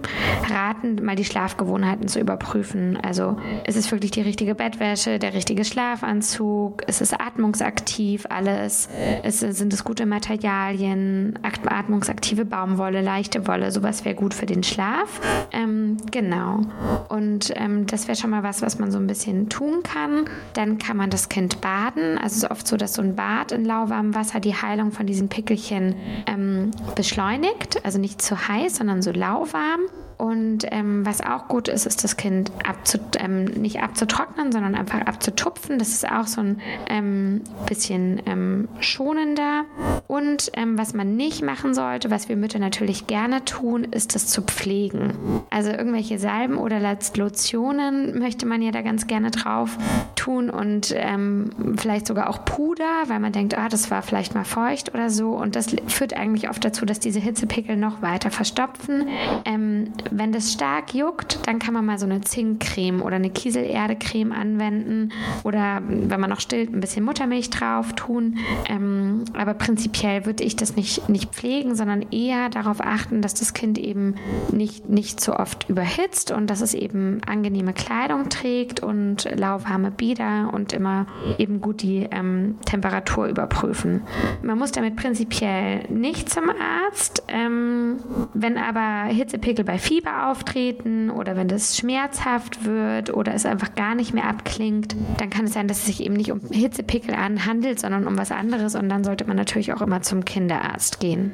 [0.49, 2.97] raten, mal die Schlafgewohnheiten zu überprüfen.
[2.97, 8.89] Also ist es wirklich die richtige Bettwäsche, der richtige Schlafanzug, ist es atmungsaktiv alles,
[9.23, 14.63] ist, sind es gute Materialien, atmungsaktive Baumwolle, leichte Wolle, sowas das wäre gut für den
[14.63, 15.19] Schlaf.
[15.51, 16.62] Ähm, genau.
[17.09, 20.23] Und ähm, das wäre schon mal was, was man so ein bisschen tun kann.
[20.53, 22.17] Dann kann man das Kind baden.
[22.17, 25.05] Also es ist oft so, dass so ein Bad in lauwarmem Wasser die Heilung von
[25.05, 25.95] diesen Pickelchen
[26.27, 27.83] ähm, beschleunigt.
[27.83, 29.81] Also nicht zu heiß, sondern so lauwarm.
[30.17, 35.01] Und ähm, was auch gut ist, ist das Kind abzu, ähm, nicht abzutrocknen, sondern einfach
[35.01, 35.77] abzutupfen.
[35.77, 39.65] Das ist auch so ein ähm, bisschen ähm, schonender.
[40.09, 44.25] Und ähm, was man nicht machen sollte, was wir Mütter natürlich gerne tun, ist das
[44.25, 45.43] zu pflegen.
[45.51, 46.79] Also irgendwelche Salben oder
[47.15, 49.77] Lotionen möchte man ja da ganz gerne drauf
[50.15, 54.45] tun und ähm, vielleicht sogar auch Puder, weil man denkt, ah, das war vielleicht mal
[54.45, 55.33] feucht oder so.
[55.33, 59.09] Und das führt eigentlich oft dazu, dass diese Hitzepickel noch weiter verstopfen.
[59.45, 64.31] Ähm, wenn das stark juckt, dann kann man mal so eine Zinkcreme oder eine Kieselerdecreme
[64.31, 65.11] anwenden
[65.43, 68.39] oder wenn man noch stillt, ein bisschen Muttermilch drauf tun.
[68.67, 73.53] Ähm, aber prinzipiell würde ich das nicht, nicht pflegen, sondern eher darauf achten, dass das
[73.53, 74.15] Kind eben
[74.51, 80.51] nicht, nicht zu oft überhitzt und dass es eben angenehme Kleidung trägt und lauwarme Bieder
[80.53, 81.05] und immer
[81.38, 84.01] eben gut die ähm, Temperatur überprüfen.
[84.41, 87.23] Man muss damit prinzipiell nicht zum Arzt.
[87.27, 87.97] Ähm,
[88.33, 93.95] wenn aber Hitzepickel bei Fieber auftreten oder wenn das schmerzhaft wird oder es einfach gar
[93.95, 97.79] nicht mehr abklingt, dann kann es sein, dass es sich eben nicht um Hitzepickel handelt,
[97.79, 101.32] sondern um was anderes und dann sollte man natürlich auch immer zum Kinderarzt gehen.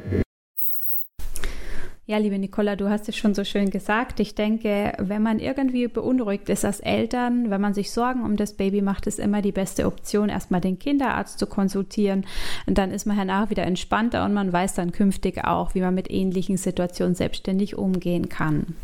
[2.07, 4.21] Ja, liebe Nicola, du hast es schon so schön gesagt.
[4.21, 8.53] Ich denke, wenn man irgendwie beunruhigt ist als Eltern, wenn man sich Sorgen um das
[8.53, 12.25] Baby macht, ist immer die beste Option, erstmal den Kinderarzt zu konsultieren.
[12.65, 15.95] Und dann ist man danach wieder entspannter und man weiß dann künftig auch, wie man
[15.95, 18.75] mit ähnlichen Situationen selbstständig umgehen kann.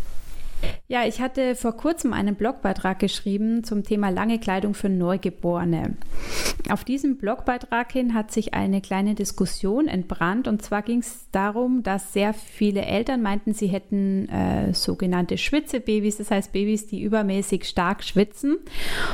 [0.88, 5.96] Ja, ich hatte vor kurzem einen Blogbeitrag geschrieben zum Thema lange Kleidung für Neugeborene.
[6.70, 11.82] Auf diesem Blogbeitrag hin hat sich eine kleine Diskussion entbrannt und zwar ging es darum,
[11.84, 17.66] dass sehr viele Eltern meinten, sie hätten äh, sogenannte Schwitzebabys, das heißt Babys, die übermäßig
[17.66, 18.58] stark schwitzen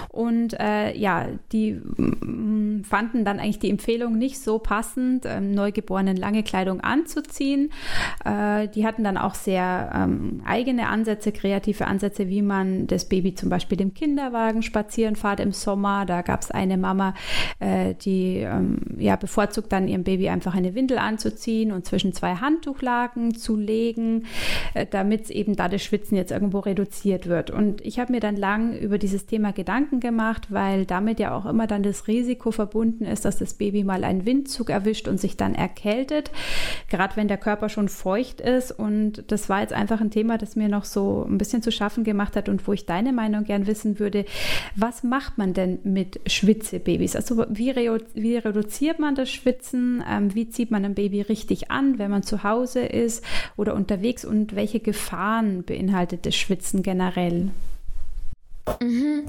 [0.09, 6.17] und äh, ja, die mm, fanden dann eigentlich die Empfehlung nicht so passend, ähm, Neugeborenen
[6.17, 7.71] lange Kleidung anzuziehen.
[8.25, 13.35] Äh, die hatten dann auch sehr ähm, eigene Ansätze kreative Ansätze, wie man das Baby
[13.35, 16.05] zum Beispiel im Kinderwagen spazieren fahrt im Sommer.
[16.05, 17.13] Da gab es eine Mama,
[17.59, 22.35] äh, die ähm, ja bevorzugt dann ihrem Baby einfach eine Windel anzuziehen und zwischen zwei
[22.35, 24.25] Handtuchlagen zu legen,
[24.73, 27.51] äh, damit eben da das Schwitzen jetzt irgendwo reduziert wird.
[27.51, 31.45] Und ich habe mir dann lang über dieses Thema Gedanken gemacht, weil damit ja auch
[31.45, 35.37] immer dann das Risiko verbunden ist, dass das Baby mal einen Windzug erwischt und sich
[35.37, 36.31] dann erkältet,
[36.89, 38.71] gerade wenn der Körper schon feucht ist.
[38.71, 42.03] Und das war jetzt einfach ein Thema, das mir noch so ein bisschen zu schaffen
[42.03, 44.25] gemacht hat und wo ich deine Meinung gern wissen würde,
[44.75, 47.15] was macht man denn mit Schwitzebabys?
[47.15, 50.03] Also wie, re wie reduziert man das Schwitzen?
[50.09, 53.23] Ähm, wie zieht man ein Baby richtig an, wenn man zu Hause ist
[53.55, 57.51] oder unterwegs und welche Gefahren beinhaltet das Schwitzen generell?
[58.81, 59.23] Mhm.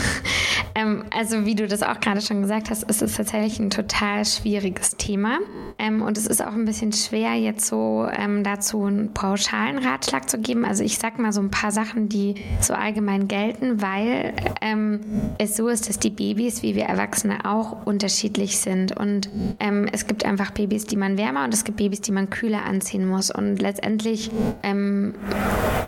[0.74, 4.24] ähm, also wie du das auch gerade schon gesagt hast, ist es tatsächlich ein total
[4.24, 5.38] schwieriges Thema.
[5.78, 10.28] Ähm, und es ist auch ein bisschen schwer, jetzt so ähm, dazu einen pauschalen Ratschlag
[10.28, 10.64] zu geben.
[10.64, 15.00] Also ich sag mal so ein paar Sachen, die so allgemein gelten, weil ähm,
[15.38, 18.96] es so ist, dass die Babys, wie wir Erwachsene auch, unterschiedlich sind.
[18.96, 19.30] Und
[19.60, 22.64] ähm, es gibt einfach Babys, die man wärmer und es gibt Babys, die man kühler
[22.64, 23.30] anziehen muss.
[23.30, 24.30] Und letztendlich
[24.62, 25.14] ähm,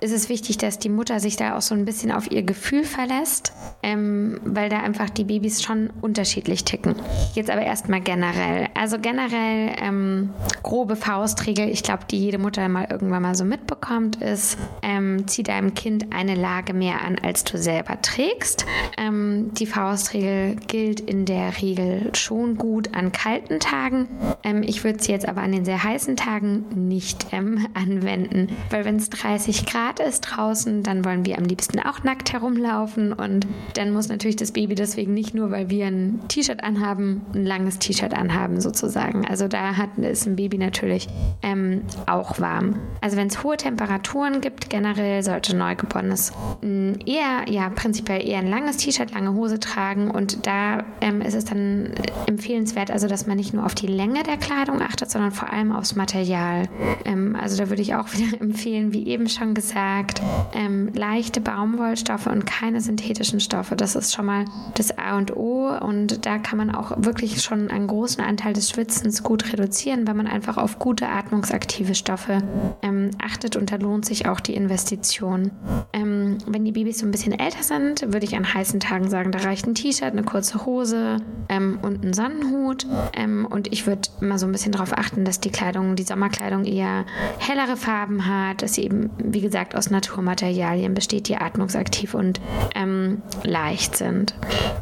[0.00, 2.73] ist es wichtig, dass die Mutter sich da auch so ein bisschen auf ihr Gefühl
[2.82, 6.96] verlässt, weil da einfach die Babys schon unterschiedlich ticken.
[7.34, 8.68] Jetzt aber erstmal generell.
[8.74, 10.30] Also generell ähm,
[10.62, 15.42] grobe Faustregel, ich glaube, die jede Mutter mal irgendwann mal so mitbekommt, ist, ähm, zieh
[15.42, 18.64] deinem Kind eine Lage mehr an, als du selber trägst.
[18.96, 24.08] Ähm, die Faustregel gilt in der Regel schon gut an kalten Tagen.
[24.42, 28.84] Ähm, ich würde sie jetzt aber an den sehr heißen Tagen nicht ähm, anwenden, weil
[28.84, 33.46] wenn es 30 Grad ist draußen, dann wollen wir am liebsten auch nackt herumlaufen und
[33.74, 37.78] dann muss natürlich das Baby deswegen nicht nur, weil wir ein T-Shirt anhaben, ein langes
[37.78, 39.26] T-Shirt anhaben sozusagen.
[39.26, 41.08] Also da hat, ist ein Baby natürlich
[41.42, 42.76] ähm, auch warm.
[43.00, 48.78] Also wenn es hohe Temperaturen gibt, generell sollte Neugeborenes eher, ja, prinzipiell eher ein langes
[48.78, 51.92] T-Shirt, lange Hose tragen und da ähm, ist es dann
[52.26, 55.72] empfehlenswert, also dass man nicht nur auf die Länge der Kleidung achtet, sondern vor allem
[55.72, 56.68] aufs Material.
[57.04, 60.22] Ähm, also da würde ich auch wieder empfehlen, wie eben schon gesagt,
[60.54, 63.74] ähm, leichte Baumwollstoffe und keine synthetischen Stoffe.
[63.74, 67.70] Das ist schon mal das A und O und da kann man auch wirklich schon
[67.70, 72.38] einen großen Anteil des Schwitzens gut reduzieren, wenn man einfach auf gute atmungsaktive Stoffe
[72.82, 75.50] ähm, achtet und da lohnt sich auch die Investition.
[75.92, 79.32] Ähm, wenn die Babys so ein bisschen älter sind, würde ich an heißen Tagen sagen,
[79.32, 81.16] da reicht ein T-Shirt, eine kurze Hose
[81.48, 82.86] ähm, und ein Sonnenhut
[83.16, 86.64] ähm, und ich würde mal so ein bisschen darauf achten, dass die Kleidung, die Sommerkleidung
[86.64, 87.04] eher
[87.38, 92.33] hellere Farben hat, dass sie eben, wie gesagt, aus Naturmaterialien besteht, die atmungsaktiv und
[92.74, 94.34] ähm, ähm, leicht sind.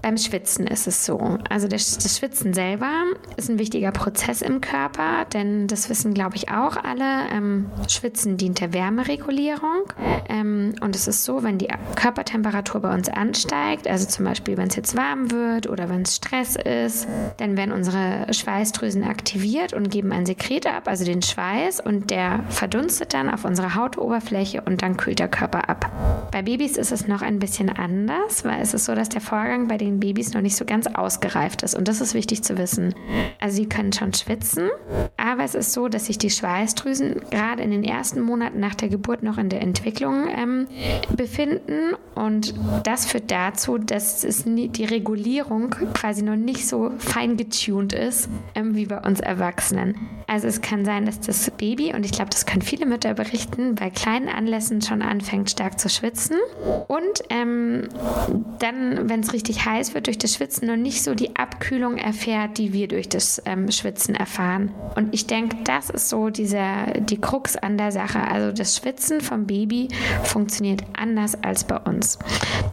[0.02, 1.38] Beim Schwitzen ist es so.
[1.48, 2.90] Also das, das Schwitzen selber
[3.36, 7.28] ist ein wichtiger Prozess im Körper, denn das wissen, glaube ich, auch alle.
[7.32, 9.92] Ähm, Schwitzen dient der Wärmeregulierung.
[10.28, 14.68] Ähm, und es ist so, wenn die Körpertemperatur bei uns ansteigt, also zum Beispiel, wenn
[14.68, 17.06] es jetzt warm wird oder wenn es Stress ist,
[17.38, 22.40] dann werden unsere Schweißdrüsen aktiviert und geben ein Sekret ab, also den Schweiß, und der
[22.48, 25.90] verdunstet dann auf unserer Hautoberfläche und dann kühlt der Körper ab.
[26.30, 29.66] Bei Babys ist es noch ein bisschen anders, weil es ist so, dass der Vorgang
[29.66, 31.74] bei den Babys noch nicht so ganz ausgereift ist.
[31.74, 32.94] Und das ist wichtig zu wissen.
[33.40, 34.70] Also sie können schon schwitzen,
[35.16, 38.88] aber es ist so, dass sich die Schweißdrüsen gerade in den ersten Monaten nach der
[38.88, 40.68] Geburt noch in der Entwicklung ähm,
[41.16, 41.94] befinden.
[42.14, 47.92] Und das führt dazu, dass es nie, die Regulierung quasi noch nicht so fein getuned
[47.92, 49.96] ist ähm, wie bei uns Erwachsenen.
[50.28, 53.74] Also es kann sein, dass das Baby, und ich glaube, das können viele Mütter berichten,
[53.74, 56.36] bei kleinen Anlässen schon anfängt stark zu schwitzen
[56.88, 57.88] und ähm,
[58.58, 62.58] dann, wenn es richtig heiß wird durch das Schwitzen, noch nicht so die Abkühlung erfährt,
[62.58, 64.70] die wir durch das ähm, Schwitzen erfahren.
[64.96, 68.20] Und ich denke, das ist so dieser, die Krux an der Sache.
[68.20, 69.88] Also das Schwitzen vom Baby
[70.24, 72.18] funktioniert anders als bei uns.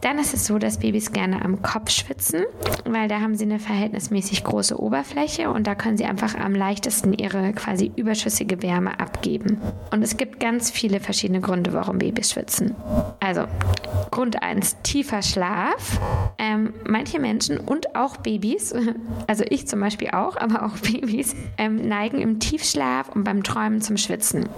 [0.02, 2.42] Dann ist es so, dass Babys gerne am Kopf schwitzen,
[2.84, 7.14] weil da haben sie eine verhältnismäßig große Oberfläche und da können sie einfach am leichtesten
[7.14, 9.58] ihre quasi überschüssige Wärme abgeben.
[9.90, 12.74] Und es gibt ganz viele verschiedene Gründe, warum Babys schwitzen.
[13.20, 13.46] Also
[14.10, 16.00] Grund 1, tiefer Schlaf.
[16.38, 18.74] Ähm, manche Menschen und auch Babys,
[19.26, 23.80] also ich zum Beispiel auch, aber auch Babys, ähm, neigen im Tiefschlaf und beim Träumen
[23.80, 24.48] zum Schwitzen.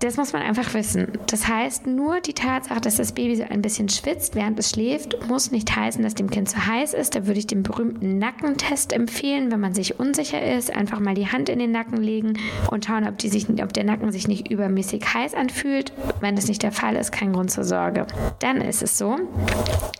[0.00, 1.08] Das muss man einfach wissen.
[1.26, 5.26] Das heißt, nur die Tatsache, dass das Baby so ein bisschen schwitzt, während es schläft,
[5.26, 7.14] muss nicht heißen, dass dem Kind zu heiß ist.
[7.14, 10.74] Da würde ich den berühmten Nackentest empfehlen, wenn man sich unsicher ist.
[10.74, 12.34] Einfach mal die Hand in den Nacken legen
[12.70, 15.92] und schauen, ob, die sich, ob der Nacken sich nicht übermäßig heiß anfühlt.
[16.20, 18.06] Wenn das nicht der Fall ist, kein Grund zur Sorge.
[18.40, 19.05] Dann ist es so,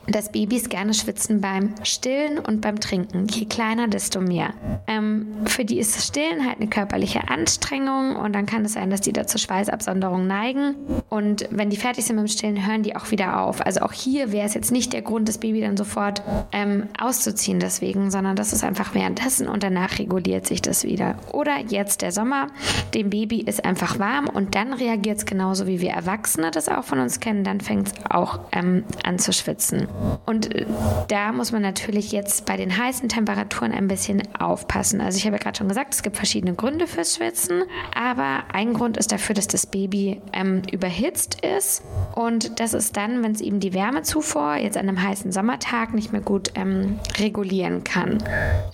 [0.08, 3.26] dass Babys gerne schwitzen beim Stillen und beim Trinken.
[3.28, 4.54] Je kleiner, desto mehr.
[4.86, 8.90] Ähm, für die ist das Stillen halt eine körperliche Anstrengung und dann kann es sein,
[8.90, 10.76] dass die da zur Schweißabsonderung neigen.
[11.08, 13.64] Und wenn die fertig sind mit dem Stillen, hören die auch wieder auf.
[13.64, 17.58] Also auch hier wäre es jetzt nicht der Grund, das Baby dann sofort ähm, auszuziehen
[17.58, 21.16] deswegen, sondern das ist einfach währenddessen und danach reguliert sich das wieder.
[21.32, 22.48] Oder jetzt der Sommer,
[22.94, 26.84] dem Baby ist einfach warm und dann reagiert es genauso wie wir Erwachsene das auch
[26.84, 29.88] von uns kennen, dann fängt es auch ähm, an zu schwitzen.
[30.24, 30.66] Und äh,
[31.08, 35.00] da muss man natürlich jetzt bei den heißen Temperaturen ein bisschen aufpassen.
[35.00, 38.74] Also ich habe ja gerade schon gesagt, es gibt verschiedene Gründe fürs Schwitzen, aber ein
[38.74, 41.82] Grund ist dafür, dass das Baby ähm, überhitzt ist
[42.14, 46.12] und das ist dann, wenn es eben die Wärmezufuhr jetzt an einem heißen Sommertag nicht
[46.12, 48.22] mehr gut ähm, regulieren kann.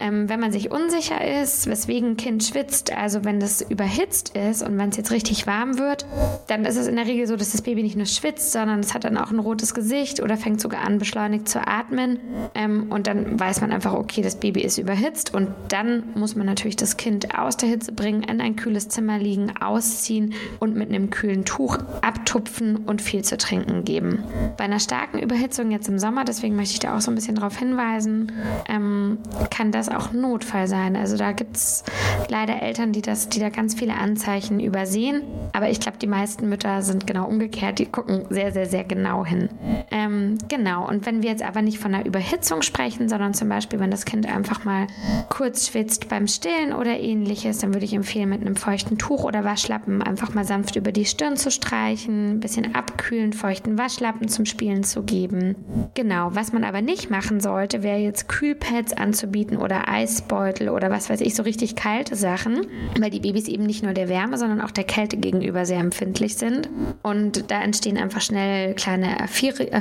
[0.00, 4.62] Ähm, wenn man sich unsicher ist, weswegen ein Kind schwitzt, also wenn das überhitzt ist
[4.62, 6.06] und wenn es jetzt richtig warm wird,
[6.46, 8.94] dann ist es in der Regel so, dass das Baby nicht nur schwitzt, sondern es
[8.94, 12.18] hat dann auch ein rotes Gesicht oder fängt sogar an, beschleunigt zu atmen.
[12.54, 15.32] Ähm, und dann weiß man einfach, okay, das Baby ist überhitzt.
[15.34, 19.18] Und dann muss man natürlich das Kind aus der Hitze bringen, in ein kühles Zimmer
[19.18, 24.24] liegen, ausziehen und mit einem kühlen Tuch abtupfen und viel zu trinken geben.
[24.56, 27.36] Bei einer starken Überhitzung jetzt im Sommer, deswegen möchte ich da auch so ein bisschen
[27.36, 28.32] darauf hinweisen,
[28.68, 29.18] ähm,
[29.50, 30.96] kann das auch Notfall sein.
[30.96, 31.84] Also da gibt es
[32.28, 35.22] leider Eltern, die, das, die da ganz viele Anzeichen übersehen.
[35.52, 37.78] Aber ich glaube, die meisten Mütter sind genau umgekehrt.
[37.78, 39.48] Die gucken sehr, sehr, sehr genau hin.
[39.90, 40.01] Ähm,
[40.48, 40.88] genau.
[40.88, 44.04] Und wenn wir jetzt aber nicht von einer Überhitzung sprechen, sondern zum Beispiel, wenn das
[44.04, 44.86] Kind einfach mal
[45.28, 49.44] kurz schwitzt beim Stillen oder ähnliches, dann würde ich empfehlen, mit einem feuchten Tuch oder
[49.44, 54.46] Waschlappen einfach mal sanft über die Stirn zu streichen, ein bisschen abkühlen, feuchten Waschlappen zum
[54.46, 55.56] Spielen zu geben.
[55.94, 56.30] Genau.
[56.32, 61.20] Was man aber nicht machen sollte, wäre jetzt Kühlpads anzubieten oder Eisbeutel oder was weiß
[61.20, 62.66] ich, so richtig kalte Sachen,
[62.98, 66.36] weil die Babys eben nicht nur der Wärme, sondern auch der Kälte gegenüber sehr empfindlich
[66.36, 66.68] sind.
[67.02, 69.18] Und da entstehen einfach schnell kleine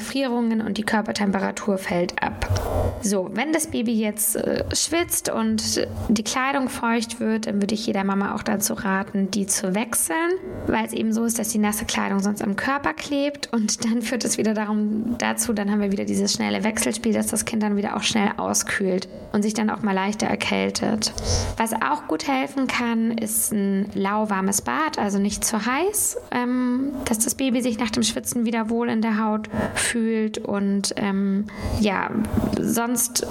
[0.02, 2.50] Erfrierungen und die Körpertemperatur fällt ab.
[3.04, 7.86] So, wenn das Baby jetzt äh, schwitzt und die Kleidung feucht wird, dann würde ich
[7.86, 10.32] jeder Mama auch dazu raten, die zu wechseln,
[10.66, 14.02] weil es eben so ist, dass die nasse Kleidung sonst am Körper klebt und dann
[14.02, 17.62] führt es wieder darum, dazu, dann haben wir wieder dieses schnelle Wechselspiel, dass das Kind
[17.62, 21.14] dann wieder auch schnell auskühlt und sich dann auch mal leichter erkältet.
[21.58, 27.20] Was auch gut helfen kann, ist ein lauwarmes Bad, also nicht zu heiß, ähm, dass
[27.20, 31.46] das Baby sich nach dem Schwitzen wieder wohl in der Haut fühlt und ähm,
[31.80, 32.10] ja,
[32.60, 33.28] sonst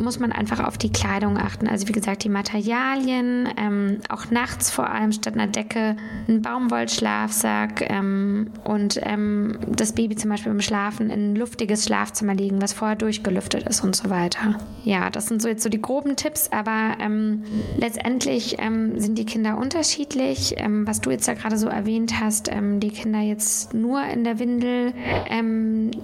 [0.00, 1.68] muss man einfach auf die Kleidung achten.
[1.68, 5.96] Also wie gesagt, die Materialien, ähm, auch nachts vor allem statt einer Decke
[6.28, 12.34] ein Baumwollschlafsack ähm, und ähm, das Baby zum Beispiel beim Schlafen in ein luftiges Schlafzimmer
[12.34, 14.58] legen, was vorher durchgelüftet ist und so weiter.
[14.84, 17.44] Ja, das sind so jetzt so die groben Tipps, aber ähm,
[17.78, 20.54] letztendlich ähm, sind die Kinder unterschiedlich.
[20.58, 24.38] Ähm, was du jetzt da gerade so erwähnt hast, die Kinder jetzt nur in der
[24.38, 24.92] Windel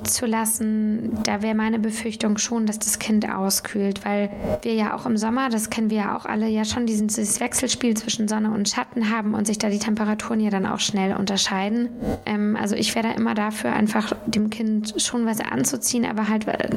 [0.05, 4.31] zu lassen, da wäre meine Befürchtung schon, dass das Kind auskühlt, weil
[4.63, 7.97] wir ja auch im Sommer, das kennen wir ja auch alle, ja schon dieses Wechselspiel
[7.97, 11.89] zwischen Sonne und Schatten haben und sich da die Temperaturen ja dann auch schnell unterscheiden.
[12.27, 16.47] Ähm, also ich wäre da immer dafür, einfach dem Kind schon was anzuziehen, aber halt
[16.49, 16.71] äh,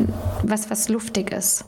[0.43, 1.65] was, was luftig ist.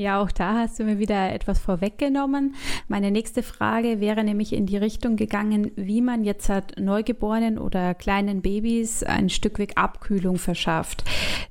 [0.00, 2.54] Ja, auch da hast du mir wieder etwas vorweggenommen.
[2.88, 7.92] Meine nächste Frage wäre nämlich in die Richtung gegangen, wie man jetzt hat Neugeborenen oder
[7.92, 11.04] kleinen Babys ein Stück weg Abkühlung verschafft.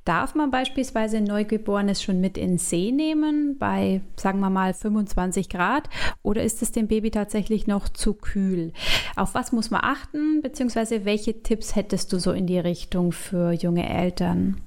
[0.04, 5.48] Darf man beispielsweise ein Neugeborenes schon mit in See nehmen bei, sagen wir mal, 25
[5.48, 5.88] Grad
[6.24, 8.72] oder ist es dem Baby tatsächlich noch zu kühl?
[9.14, 13.52] Auf was muss man achten, beziehungsweise welche Tipps hättest du so in die Richtung für
[13.52, 14.60] junge Eltern?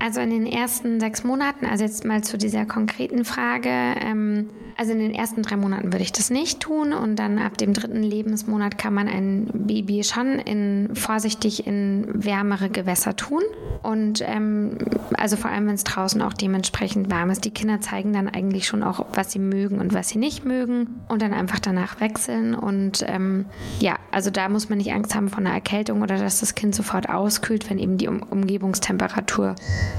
[0.00, 4.92] Also in den ersten sechs Monaten, also jetzt mal zu dieser konkreten Frage, ähm, also
[4.92, 8.02] in den ersten drei Monaten würde ich das nicht tun und dann ab dem dritten
[8.02, 13.42] Lebensmonat kann man ein Baby schon in, vorsichtig in wärmere Gewässer tun
[13.82, 14.78] und ähm,
[15.14, 17.44] also vor allem, wenn es draußen auch dementsprechend warm ist.
[17.44, 21.00] Die Kinder zeigen dann eigentlich schon auch, was sie mögen und was sie nicht mögen
[21.08, 23.46] und dann einfach danach wechseln und ähm,
[23.80, 26.74] ja, also da muss man nicht Angst haben vor einer Erkältung oder dass das Kind
[26.74, 29.54] sofort auskühlt, wenn eben die um Umgebungstemperatur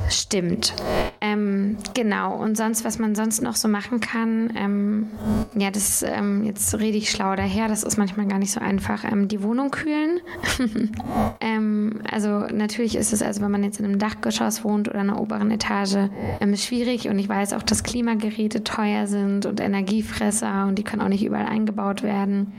[0.09, 0.73] stimmt.
[1.21, 5.07] Ähm, genau, und sonst, was man sonst noch so machen kann, ähm,
[5.55, 9.03] ja, das, ähm, jetzt rede ich schlau daher, das ist manchmal gar nicht so einfach,
[9.03, 10.19] ähm, die Wohnung kühlen.
[11.39, 15.09] Ähm, also natürlich ist es, also wenn man jetzt in einem Dachgeschoss wohnt oder in
[15.09, 20.65] einer oberen Etage, ähm, schwierig und ich weiß auch, dass Klimageräte teuer sind und Energiefresser
[20.67, 22.53] und die können auch nicht überall eingebaut werden.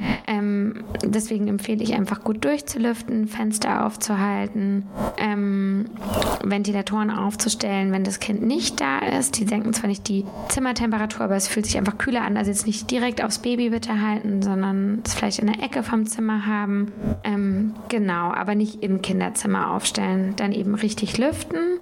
[1.05, 4.87] deswegen empfehle ich einfach gut durchzulüften, Fenster aufzuhalten,
[6.45, 9.39] Ventilatoren aufzustellen, wenn das Kind nicht da ist.
[9.39, 12.37] Die senken zwar nicht die Zimmertemperatur, aber es fühlt sich einfach kühler an.
[12.37, 16.07] Also jetzt nicht direkt aufs Baby bitte halten, sondern es vielleicht in der Ecke vom
[16.07, 16.93] Zimmer haben.
[17.23, 20.35] Ähm, genau, aber nicht im Kinderzimmer aufstellen.
[20.37, 21.81] Dann eben richtig lüften.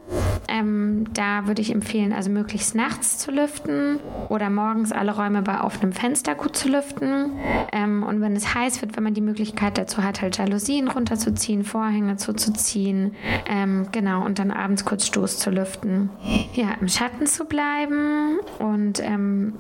[0.49, 5.61] Ähm, da würde ich empfehlen, also möglichst nachts zu lüften oder morgens alle Räume bei
[5.61, 7.33] offenem Fenster gut zu lüften.
[7.73, 11.64] Ähm, und wenn es heiß wird, wenn man die Möglichkeit dazu hat, halt Jalousien runterzuziehen,
[11.64, 13.14] Vorhänge zuzuziehen.
[13.49, 16.11] Ähm, genau, und dann abends kurz Stoß zu lüften.
[16.55, 19.55] Ja, im Schatten zu bleiben und ähm,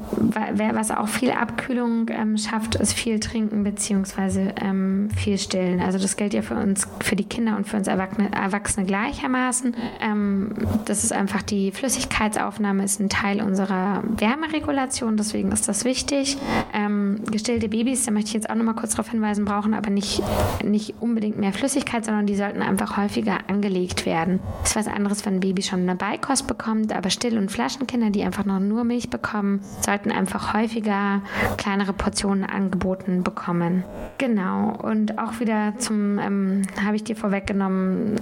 [0.74, 4.50] was auch viel Abkühlung ähm, schafft, ist viel trinken bzw.
[4.60, 5.80] Ähm, viel stillen.
[5.80, 9.76] Also das gilt ja für uns, für die Kinder und für uns Erwachsene, Erwachsene gleichermaßen.
[10.00, 16.38] Ähm, das ist einfach die Flüssigkeitsaufnahme ist ein Teil unserer Wärmeregulation, deswegen ist das wichtig.
[16.74, 20.22] Ähm, gestillte Babys, da möchte ich jetzt auch nochmal kurz darauf hinweisen, brauchen aber nicht,
[20.64, 24.40] nicht unbedingt mehr Flüssigkeit, sondern die sollten einfach häufiger angelegt werden.
[24.62, 28.08] Das ist was anderes, wenn ein Baby schon eine Beikost bekommt, aber Still- und Flaschenkinder,
[28.08, 31.20] die einfach noch nur Milch bekommen, sollten einfach häufiger
[31.58, 33.84] kleinere Portionen angeboten bekommen.
[34.16, 38.18] Genau, und auch wieder zum, ähm, habe ich dir vorweggenommen,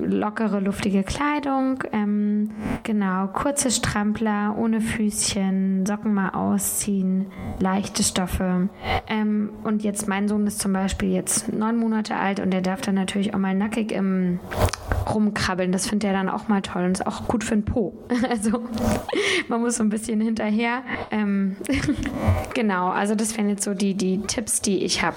[0.00, 2.50] lockere, luftige Kleidung, ähm,
[2.82, 7.26] genau, kurze Strampler ohne Füßchen, Socken mal ausziehen,
[7.60, 8.68] leichte Stoffe.
[9.06, 12.80] Ähm, und jetzt, mein Sohn ist zum Beispiel jetzt neun Monate alt und der darf
[12.80, 14.40] dann natürlich auch mal nackig im
[15.14, 15.72] rumkrabbeln.
[15.72, 17.94] Das findet er dann auch mal toll und ist auch gut für den Po.
[18.28, 18.62] Also
[19.48, 20.82] man muss so ein bisschen hinterher.
[21.10, 21.56] Ähm,
[22.54, 25.16] genau, also das wären jetzt so die, die Tipps, die ich habe.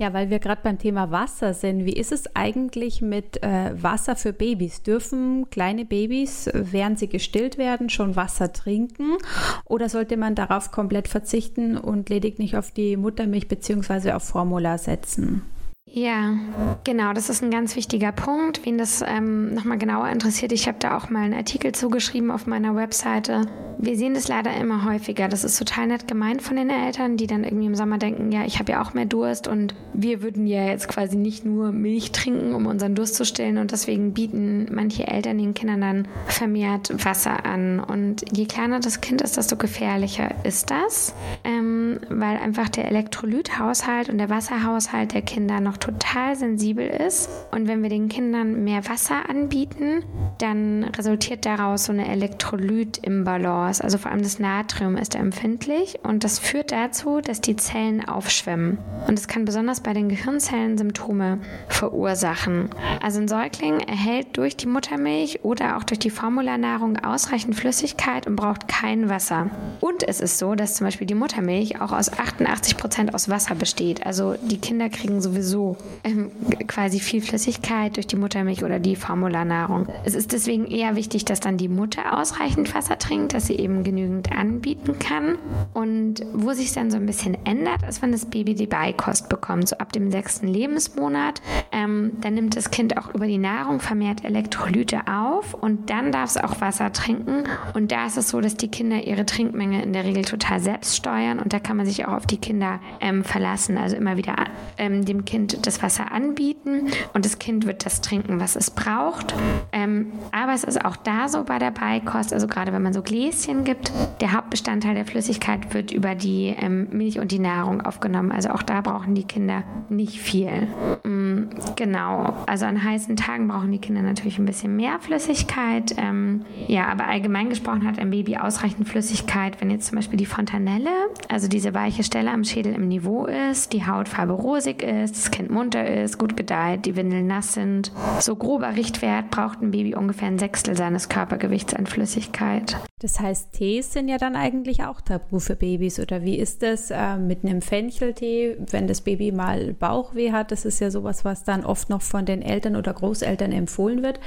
[0.00, 1.84] Ja, weil wir gerade beim Thema Wasser sind.
[1.84, 4.82] Wie ist es eigentlich mit äh, Wasser für Babys?
[4.82, 9.18] Dürfen kleine Babys, während sie gestillt werden, schon Wasser trinken?
[9.66, 14.12] Oder sollte man darauf komplett verzichten und lediglich auf die Muttermilch bzw.
[14.12, 15.42] auf Formula setzen?
[15.86, 16.38] Ja,
[16.84, 18.64] genau, das ist ein ganz wichtiger Punkt.
[18.64, 22.46] Wen das ähm, nochmal genauer interessiert, ich habe da auch mal einen Artikel zugeschrieben auf
[22.46, 23.46] meiner Webseite.
[23.82, 25.26] Wir sehen das leider immer häufiger.
[25.26, 28.44] Das ist total nett gemeint von den Eltern, die dann irgendwie im Sommer denken, ja,
[28.44, 32.12] ich habe ja auch mehr Durst und wir würden ja jetzt quasi nicht nur Milch
[32.12, 37.04] trinken, um unseren Durst zu stillen und deswegen bieten manche Eltern den Kindern dann vermehrt
[37.04, 37.80] Wasser an.
[37.80, 44.10] Und je kleiner das Kind ist, desto gefährlicher ist das, ähm, weil einfach der Elektrolythaushalt
[44.10, 47.28] und der Wasserhaushalt der Kinder noch total sensibel ist.
[47.50, 50.04] Und wenn wir den Kindern mehr Wasser anbieten,
[50.38, 53.82] dann resultiert daraus so eine Elektrolyt-Imbalance.
[53.82, 58.78] Also vor allem das Natrium ist empfindlich und das führt dazu, dass die Zellen aufschwemmen.
[59.06, 61.38] Und es kann besonders bei den Gehirnzellen Symptome
[61.68, 62.70] verursachen.
[63.02, 68.36] Also ein Säugling erhält durch die Muttermilch oder auch durch die Formularnahrung ausreichend Flüssigkeit und
[68.36, 69.50] braucht kein Wasser.
[69.80, 73.54] Und es ist so, dass zum Beispiel die Muttermilch auch aus 88 Prozent aus Wasser
[73.54, 74.04] besteht.
[74.04, 75.59] Also die Kinder kriegen sowieso
[76.04, 76.30] ähm,
[76.66, 79.86] quasi viel Flüssigkeit durch die Muttermilch oder die Formularnahrung.
[80.04, 83.84] Es ist deswegen eher wichtig, dass dann die Mutter ausreichend Wasser trinkt, dass sie eben
[83.84, 85.38] genügend anbieten kann.
[85.74, 89.68] Und wo sich dann so ein bisschen ändert, ist, wenn das Baby die Beikost bekommt,
[89.68, 91.42] so ab dem sechsten Lebensmonat.
[91.72, 96.30] Ähm, dann nimmt das Kind auch über die Nahrung vermehrt Elektrolyte auf und dann darf
[96.30, 97.44] es auch Wasser trinken.
[97.74, 100.96] Und da ist es so, dass die Kinder ihre Trinkmenge in der Regel total selbst
[100.96, 103.78] steuern und da kann man sich auch auf die Kinder ähm, verlassen.
[103.78, 104.36] Also immer wieder
[104.78, 109.34] ähm, dem Kind das Wasser anbieten und das Kind wird das trinken, was es braucht.
[109.72, 113.02] Ähm, aber es ist auch da so bei der Beikost, also gerade wenn man so
[113.02, 118.32] Gläschen gibt, der Hauptbestandteil der Flüssigkeit wird über die ähm, Milch und die Nahrung aufgenommen.
[118.32, 120.68] Also auch da brauchen die Kinder nicht viel.
[121.04, 125.94] Mm, genau, also an heißen Tagen brauchen die Kinder natürlich ein bisschen mehr Flüssigkeit.
[125.96, 130.26] Ähm, ja, aber allgemein gesprochen hat ein Baby ausreichend Flüssigkeit, wenn jetzt zum Beispiel die
[130.26, 130.90] Fontanelle,
[131.28, 135.39] also diese weiche Stelle am Schädel im Niveau ist, die Hautfarbe rosig ist, das Kind
[135.48, 137.92] munter ist, gut gedeiht, die Windeln nass sind.
[138.18, 142.76] So grober Richtwert braucht ein Baby ungefähr ein Sechstel seines Körpergewichts an Flüssigkeit.
[143.00, 145.98] Das heißt, Tees sind ja dann eigentlich auch tabu für Babys.
[146.00, 150.52] Oder wie ist das äh, mit einem Fencheltee, wenn das Baby mal Bauchweh hat?
[150.52, 154.20] Das ist ja sowas, was dann oft noch von den Eltern oder Großeltern empfohlen wird.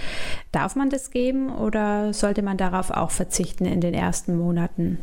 [0.51, 4.97] Darf man das geben oder sollte man darauf auch verzichten in den ersten Monaten?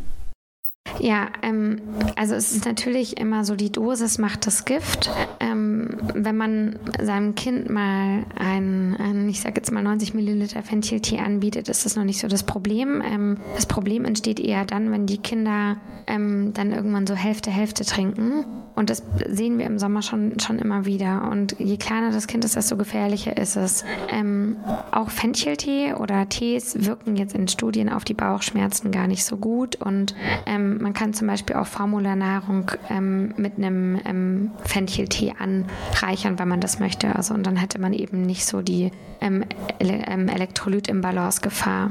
[0.99, 1.81] Ja, ähm,
[2.17, 5.11] also es ist natürlich immer so, die Dosis macht das Gift.
[5.39, 11.19] Ähm, wenn man seinem Kind mal ein, ein ich sage jetzt mal 90 Milliliter Fencheltee
[11.19, 13.03] anbietet, ist das noch nicht so das Problem.
[13.03, 15.77] Ähm, das Problem entsteht eher dann, wenn die Kinder
[16.07, 18.45] ähm, dann irgendwann so Hälfte, Hälfte trinken.
[18.75, 21.29] Und das sehen wir im Sommer schon, schon immer wieder.
[21.31, 23.85] Und je kleiner das Kind ist, desto gefährlicher ist es.
[24.09, 24.57] Ähm,
[24.91, 29.77] auch Fencheltee oder Tees wirken jetzt in Studien auf die Bauchschmerzen gar nicht so gut.
[29.77, 30.15] Und
[30.47, 36.61] ähm, man kann zum Beispiel auch Formularnahrung ähm, mit einem ähm, Fencheltee anreichern, wenn man
[36.61, 37.15] das möchte.
[37.15, 38.91] Also und dann hätte man eben nicht so die
[39.21, 39.45] ähm,
[39.79, 41.91] Ele ähm, Elektrolyt-Imbalance-Gefahr.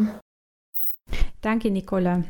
[1.42, 2.24] Danke, Nicola.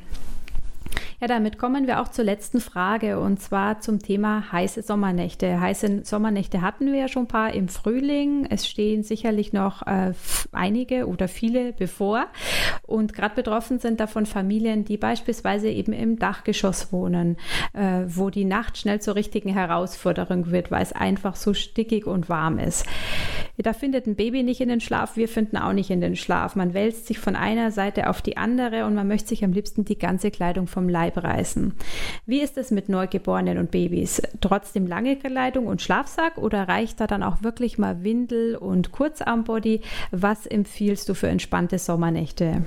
[1.22, 5.59] Ja, damit kommen wir auch zur letzten Frage und zwar zum Thema heiße Sommernächte.
[5.59, 8.47] Heiße Sommernächte hatten wir ja schon ein paar im Frühling.
[8.49, 10.13] Es stehen sicherlich noch äh,
[10.53, 12.28] einige oder viele bevor.
[12.84, 17.36] Und gerade betroffen sind davon Familien, die beispielsweise eben im Dachgeschoss wohnen,
[17.74, 22.30] äh, wo die Nacht schnell zur richtigen Herausforderung wird, weil es einfach so stickig und
[22.30, 22.86] warm ist.
[23.57, 26.55] Da findet ein Baby nicht in den Schlaf, wir finden auch nicht in den Schlaf.
[26.55, 29.84] Man wälzt sich von einer Seite auf die andere und man möchte sich am liebsten
[29.84, 31.74] die ganze Kleidung vom Leib reißen.
[32.26, 34.22] Wie ist es mit Neugeborenen und Babys?
[34.41, 39.82] Trotzdem lange Kleidung und Schlafsack oder reicht da dann auch wirklich mal Windel und Kurzarmbody?
[40.12, 42.64] Was empfiehlst du für entspannte Sommernächte?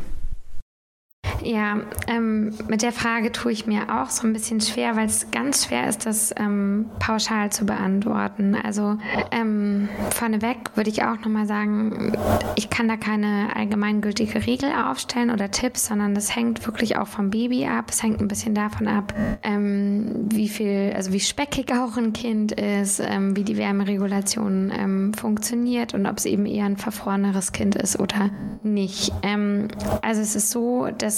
[1.44, 5.30] Ja, ähm, mit der Frage tue ich mir auch so ein bisschen schwer, weil es
[5.30, 8.54] ganz schwer ist, das ähm, pauschal zu beantworten.
[8.54, 8.96] Also
[9.30, 12.12] ähm, vorneweg würde ich auch nochmal sagen,
[12.56, 17.30] ich kann da keine allgemeingültige Regel aufstellen oder Tipps, sondern das hängt wirklich auch vom
[17.30, 17.86] Baby ab.
[17.88, 19.12] Es hängt ein bisschen davon ab,
[19.42, 25.14] ähm, wie viel, also wie speckig auch ein Kind ist, ähm, wie die Wärmeregulation ähm,
[25.14, 28.30] funktioniert und ob es eben eher ein verfroreneres Kind ist oder
[28.62, 29.12] nicht.
[30.02, 31.11] also es ist so, dass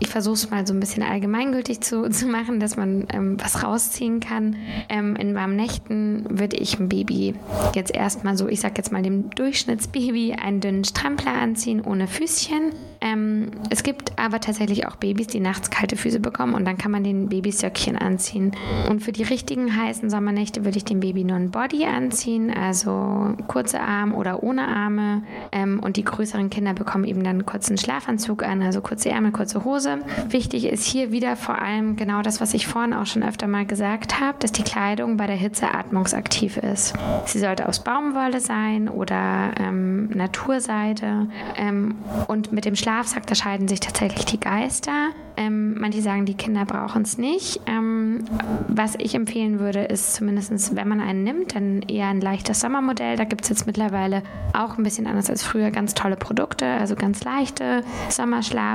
[0.00, 3.62] ich versuche es mal so ein bisschen allgemeingültig zu, zu machen, dass man ähm, was
[3.62, 4.56] rausziehen kann.
[4.88, 7.34] Ähm, in warmen Nächten würde ich ein Baby
[7.74, 12.72] jetzt erstmal so, ich sag jetzt mal dem Durchschnittsbaby, einen dünnen Strampler anziehen ohne Füßchen.
[13.02, 16.92] Ähm, es gibt aber tatsächlich auch Babys, die nachts kalte Füße bekommen und dann kann
[16.92, 18.52] man den Babysöckchen anziehen.
[18.88, 23.34] Und für die richtigen heißen Sommernächte würde ich dem Baby nur ein Body anziehen, also
[23.48, 25.22] kurze Arme oder ohne Arme.
[25.50, 29.64] Ähm, und die größeren Kinder bekommen eben dann kurzen Schlafanzug an, also kurze Ärmel, kurze
[29.64, 29.98] Hose.
[30.28, 33.64] Wichtig ist hier wieder vor allem genau das, was ich vorhin auch schon öfter mal
[33.64, 36.92] gesagt habe, dass die Kleidung bei der Hitze atmungsaktiv ist.
[37.24, 41.26] Sie sollte aus Baumwolle sein oder ähm, Naturseide.
[41.56, 41.96] Ähm,
[42.28, 45.10] und mit dem Schlaf Schlafsack, da scheiden sich tatsächlich die Geister.
[45.36, 47.60] Ähm, manche sagen, die Kinder brauchen es nicht.
[47.66, 48.24] Ähm,
[48.68, 53.16] was ich empfehlen würde, ist zumindest, wenn man einen nimmt, dann eher ein leichtes Sommermodell.
[53.16, 54.22] Da gibt es jetzt mittlerweile
[54.52, 57.82] auch ein bisschen anders als früher ganz tolle Produkte, also ganz leichte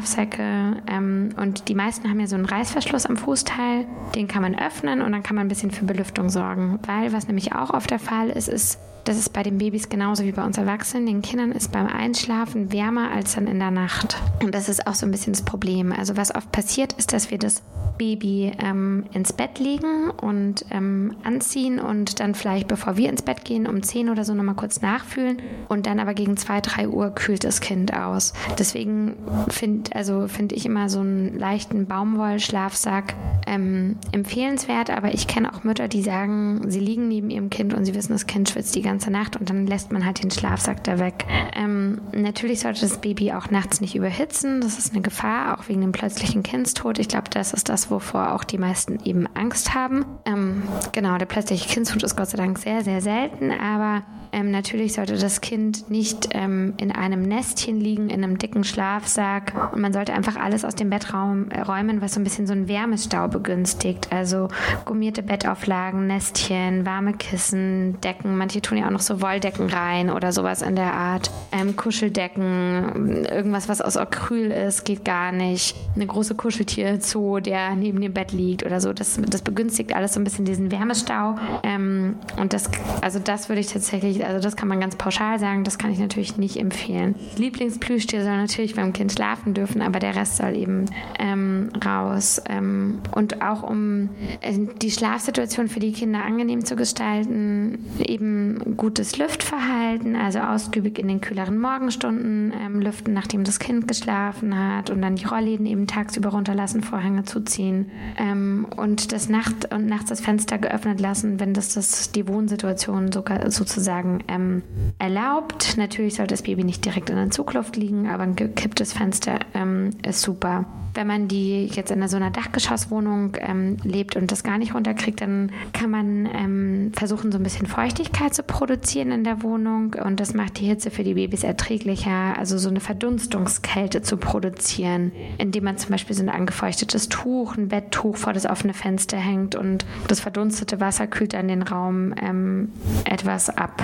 [0.08, 0.82] Sommerschlafsäcke.
[0.88, 3.86] Ähm, und die meisten haben ja so einen Reißverschluss am Fußteil.
[4.16, 6.80] Den kann man öffnen und dann kann man ein bisschen für Belüftung sorgen.
[6.86, 10.24] Weil was nämlich auch oft der Fall ist, ist, das ist bei den Babys genauso
[10.24, 11.05] wie bei uns Erwachsenen.
[11.05, 14.18] Den Kindern ist beim Einschlafen wärmer als dann in der Nacht.
[14.41, 15.93] Und das ist auch so ein bisschen das Problem.
[15.93, 17.62] Also was oft passiert ist, dass wir das
[17.97, 23.43] Baby ähm, ins Bett legen und ähm, anziehen und dann vielleicht, bevor wir ins Bett
[23.43, 27.10] gehen, um 10 oder so nochmal kurz nachfühlen und dann aber gegen 2, 3 Uhr
[27.12, 28.34] kühlt das Kind aus.
[28.60, 29.16] Deswegen
[29.49, 33.16] finde also find ich immer so einen leichten Baumwollschlafsack
[33.47, 37.86] ähm, empfehlenswert, aber ich kenne auch Mütter, die sagen, sie liegen neben ihrem Kind und
[37.86, 40.84] sie wissen, das Kind schwitzt die ganze Nacht und dann lässt man halt den Schlafsack
[40.84, 41.26] da weg.
[41.56, 45.82] Ähm, natürlich sollte das Baby auch nachts nicht überhitzen, das ist eine Gefahr, auch wegen
[45.82, 47.00] dem plötzlichen Kindstod.
[47.00, 50.06] Ich glaube, das ist das, wovor auch die meisten eben Angst haben.
[50.26, 54.93] Ähm, genau, der plötzliche Kindstod ist Gott sei Dank sehr, sehr selten, aber ähm, natürlich
[54.93, 59.93] sollte das Kind nicht ähm, in einem Nestchen liegen, in einem dicken Schlafsack und man
[59.93, 63.28] sollte einfach alles aus dem Bettraum äh, räumen, was so ein bisschen so einen Wärmestau
[63.28, 64.12] begünstigt.
[64.12, 64.50] Also
[64.86, 68.38] gummierte Bettauflagen, Nestchen, warme Kissen, Decken.
[68.38, 71.32] Manche tun ja auch noch so Wolldecken rein oder sowas in der Art.
[71.51, 75.75] Ähm, Kuscheldecken, irgendwas, was aus Acryl ist, geht gar nicht.
[75.95, 78.93] Eine große Kuscheltierzoo, der neben dem Bett liegt oder so.
[78.93, 81.36] Das, das begünstigt alles so ein bisschen diesen Wärmestau.
[81.63, 82.69] Ähm, und das,
[83.01, 85.99] also das würde ich tatsächlich, also das kann man ganz pauschal sagen, das kann ich
[85.99, 87.15] natürlich nicht empfehlen.
[87.38, 90.86] Lieblingsplüschtier soll natürlich beim Kind schlafen dürfen, aber der Rest soll eben
[91.19, 92.41] ähm, raus.
[92.49, 94.09] Ähm, und auch um
[94.41, 101.07] äh, die Schlafsituation für die Kinder angenehm zu gestalten, eben gutes Lüftverhalten, also ausgiebig in
[101.07, 105.88] den kühleren Morgenstunden ähm, lüften, nachdem das Kind geschlafen hat und dann die Rollläden eben
[105.88, 111.53] tagsüber runterlassen, Vorhänge zuziehen ähm, und das Nacht und nachts das Fenster geöffnet lassen, wenn
[111.53, 114.63] das, das die Wohnsituation sogar sozusagen ähm,
[114.99, 115.78] erlaubt.
[115.78, 119.91] Natürlich sollte das Baby nicht direkt in der Zugluft liegen, aber ein gekipptes Fenster ähm,
[120.05, 120.65] ist super.
[120.93, 125.22] Wenn man die jetzt in so einer Dachgeschosswohnung ähm, lebt und das gar nicht runterkriegt,
[125.22, 130.20] dann kann man ähm, versuchen, so ein bisschen Feuchtigkeit zu produzieren in der Wohnung und
[130.20, 135.66] das macht die Hitze für die Babys erträglicher, also so eine Verdunstungskälte zu produzieren, indem
[135.66, 139.86] man zum Beispiel so ein angefeuchtetes Tuch, ein Betttuch vor das offene Fenster hängt und
[140.08, 142.72] das verdunstete Wasser kühlt dann den Raum ähm,
[143.05, 143.82] etwas ab.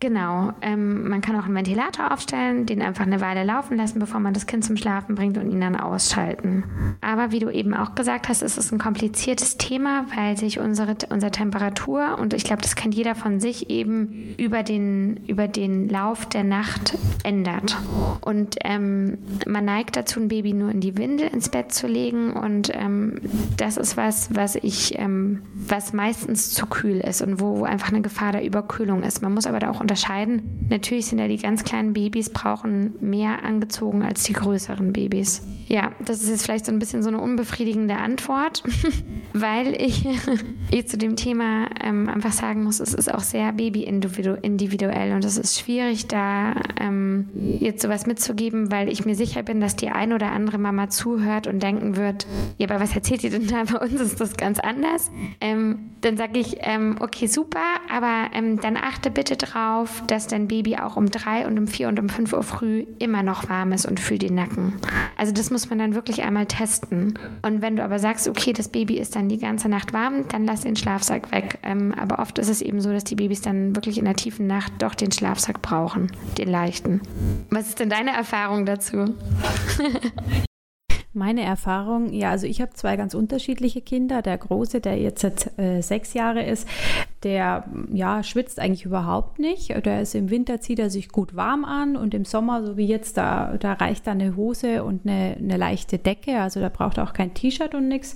[0.00, 4.20] Genau, ähm, man kann auch einen Ventilator aufstellen, den einfach eine Weile laufen lassen, bevor
[4.20, 6.64] man das Kind zum Schlafen bringt und ihn dann ausschalten halten.
[7.00, 10.96] Aber wie du eben auch gesagt hast, ist es ein kompliziertes Thema, weil sich unsere,
[11.10, 15.88] unsere Temperatur, und ich glaube, das kennt jeder von sich, eben über den, über den
[15.88, 17.76] Lauf der Nacht ändert.
[18.20, 22.32] Und ähm, man neigt dazu, ein Baby nur in die Windel ins Bett zu legen.
[22.32, 23.20] Und ähm,
[23.56, 27.88] das ist was, was ich, ähm, was meistens zu kühl ist und wo, wo einfach
[27.88, 29.22] eine Gefahr der Überkühlung ist.
[29.22, 30.66] Man muss aber da auch unterscheiden.
[30.70, 35.42] Natürlich sind ja die ganz kleinen Babys brauchen mehr angezogen als die größeren Babys.
[35.68, 38.62] Ja, das ist jetzt vielleicht so ein bisschen so eine unbefriedigende Antwort,
[39.34, 40.06] weil ich,
[40.70, 43.52] ich zu dem Thema ähm, einfach sagen muss, es ist auch sehr
[44.00, 47.28] baby-individuell und es ist schwierig, da ähm,
[47.60, 51.46] jetzt sowas mitzugeben, weil ich mir sicher bin, dass die ein oder andere Mama zuhört
[51.46, 52.26] und denken wird,
[52.58, 53.64] ja, aber was erzählt ihr denn da?
[53.72, 55.10] Bei uns ist das ganz anders.
[55.40, 57.58] Ähm, dann sage ich, ähm, okay, super,
[57.90, 61.88] aber ähm, dann achte bitte drauf, dass dein Baby auch um drei und um vier
[61.88, 64.74] und um fünf Uhr früh immer noch warm ist und fühlt den Nacken.
[65.16, 67.18] Also das muss man dann wirklich einmal testen.
[67.42, 70.44] Und wenn du aber sagst, okay, das Baby ist dann die ganze Nacht warm, dann
[70.44, 71.58] lass den Schlafsack weg.
[71.62, 74.46] Ähm, aber oft ist es eben so, dass die Babys dann wirklich in der tiefen
[74.46, 77.00] Nacht doch den Schlafsack brauchen, den leichten.
[77.48, 79.14] Was ist denn deine Erfahrung dazu?
[81.14, 84.20] Meine Erfahrung, ja, also ich habe zwei ganz unterschiedliche Kinder.
[84.20, 85.24] Der Große, der jetzt
[85.58, 86.68] äh, sechs Jahre ist,
[87.22, 89.70] der ja schwitzt eigentlich überhaupt nicht.
[89.86, 92.86] Der ist im Winter zieht er sich gut warm an und im Sommer, so wie
[92.86, 96.40] jetzt, da, da reicht da eine Hose und eine, eine leichte Decke.
[96.40, 98.14] Also da braucht er auch kein T-Shirt und nichts.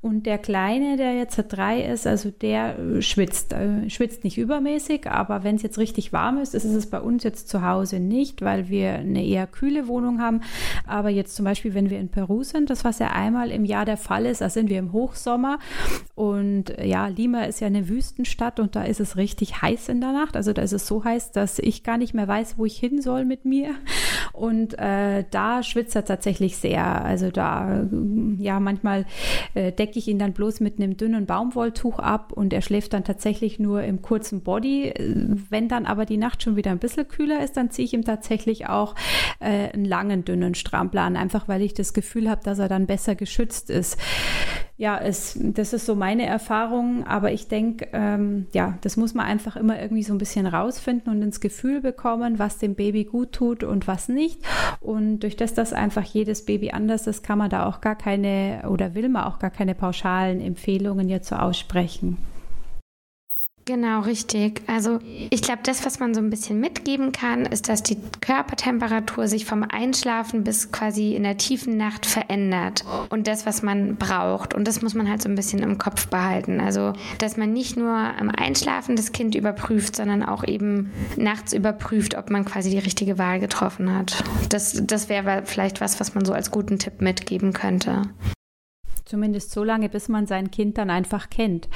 [0.00, 5.44] Und der Kleine, der jetzt drei ist, also der schwitzt, äh, schwitzt nicht übermäßig, aber
[5.44, 8.68] wenn es jetzt richtig warm ist, ist es bei uns jetzt zu Hause nicht, weil
[8.68, 10.40] wir eine eher kühle Wohnung haben.
[10.88, 13.84] Aber jetzt zum Beispiel, wenn wir in Peru sind, das was ja einmal im Jahr
[13.84, 15.58] der Fall ist, da sind wir im Hochsommer
[16.14, 20.00] und ja, Lima ist ja eine Wüstenstadt Stadt und da ist es richtig heiß in
[20.00, 20.36] der Nacht.
[20.36, 23.00] Also da ist es so heiß, dass ich gar nicht mehr weiß, wo ich hin
[23.00, 23.74] soll mit mir.
[24.32, 27.04] Und äh, da schwitzt er tatsächlich sehr.
[27.04, 27.84] Also da,
[28.38, 29.06] ja, manchmal
[29.54, 33.04] äh, decke ich ihn dann bloß mit einem dünnen Baumwolltuch ab und er schläft dann
[33.04, 34.92] tatsächlich nur im kurzen Body.
[35.50, 38.04] Wenn dann aber die Nacht schon wieder ein bisschen kühler ist, dann ziehe ich ihm
[38.04, 38.94] tatsächlich auch
[39.38, 42.86] äh, einen langen, dünnen Strampler an, einfach weil ich das Gefühl habe, dass er dann
[42.86, 43.98] besser geschützt ist
[44.82, 49.26] ja, es, das ist so meine Erfahrung, aber ich denke, ähm, ja, das muss man
[49.26, 53.30] einfach immer irgendwie so ein bisschen rausfinden und ins Gefühl bekommen, was dem Baby gut
[53.30, 54.40] tut und was nicht.
[54.80, 58.64] Und durch das, dass einfach jedes Baby anders ist, kann man da auch gar keine
[58.68, 62.18] oder will man auch gar keine pauschalen Empfehlungen jetzt so aussprechen.
[63.72, 64.60] Genau, richtig.
[64.66, 64.98] Also
[65.30, 69.46] ich glaube, das, was man so ein bisschen mitgeben kann, ist, dass die Körpertemperatur sich
[69.46, 72.84] vom Einschlafen bis quasi in der tiefen Nacht verändert.
[73.08, 74.52] Und das, was man braucht.
[74.52, 76.60] Und das muss man halt so ein bisschen im Kopf behalten.
[76.60, 82.14] Also, dass man nicht nur am Einschlafen das Kind überprüft, sondern auch eben nachts überprüft,
[82.14, 84.22] ob man quasi die richtige Wahl getroffen hat.
[84.50, 88.02] Das, das wäre vielleicht was, was man so als guten Tipp mitgeben könnte.
[89.12, 91.68] Zumindest so lange, bis man sein Kind dann einfach kennt.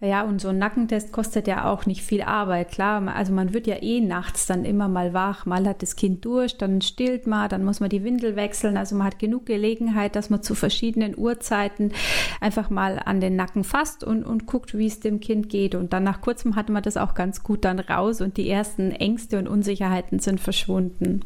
[0.00, 2.70] Ja, und so ein Nackentest kostet ja auch nicht viel Arbeit.
[2.70, 5.44] Klar, also man wird ja eh nachts dann immer mal wach.
[5.44, 8.78] Mal hat das Kind durch, dann stillt man, dann muss man die Windel wechseln.
[8.78, 11.92] Also man hat genug Gelegenheit, dass man zu verschiedenen Uhrzeiten
[12.40, 15.74] einfach mal an den Nacken fasst und, und guckt, wie es dem Kind geht.
[15.74, 18.92] Und dann nach kurzem hat man das auch ganz gut dann raus und die ersten
[18.92, 21.20] Ängste und Unsicherheiten sind verschwunden.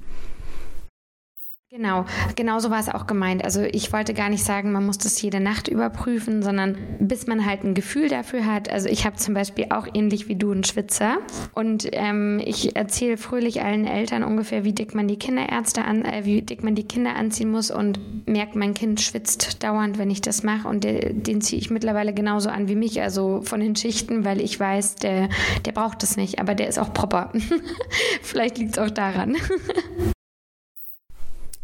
[1.74, 2.04] Genau,
[2.36, 3.46] genau so war es auch gemeint.
[3.46, 7.46] Also ich wollte gar nicht sagen, man muss das jede Nacht überprüfen, sondern bis man
[7.46, 8.70] halt ein Gefühl dafür hat.
[8.70, 11.16] Also ich habe zum Beispiel auch ähnlich wie du einen Schwitzer
[11.54, 16.26] und ähm, ich erzähle fröhlich allen Eltern ungefähr, wie dick man die Kinderärzte an, äh,
[16.26, 20.20] wie dick man die Kinder anziehen muss und merkt, mein Kind schwitzt dauernd, wenn ich
[20.20, 23.76] das mache und der, den ziehe ich mittlerweile genauso an wie mich, also von den
[23.76, 25.30] Schichten, weil ich weiß, der,
[25.64, 27.32] der braucht das nicht, aber der ist auch proper.
[28.22, 29.38] Vielleicht liegt es auch daran.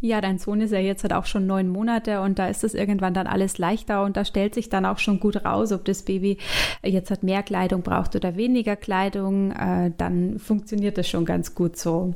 [0.01, 2.75] Ja, dein Sohn ist ja jetzt halt auch schon neun Monate und da ist es
[2.75, 6.03] irgendwann dann alles leichter und da stellt sich dann auch schon gut raus, ob das
[6.03, 6.39] Baby
[6.85, 9.51] jetzt halt mehr Kleidung braucht oder weniger Kleidung.
[9.51, 12.15] Äh, dann funktioniert das schon ganz gut so.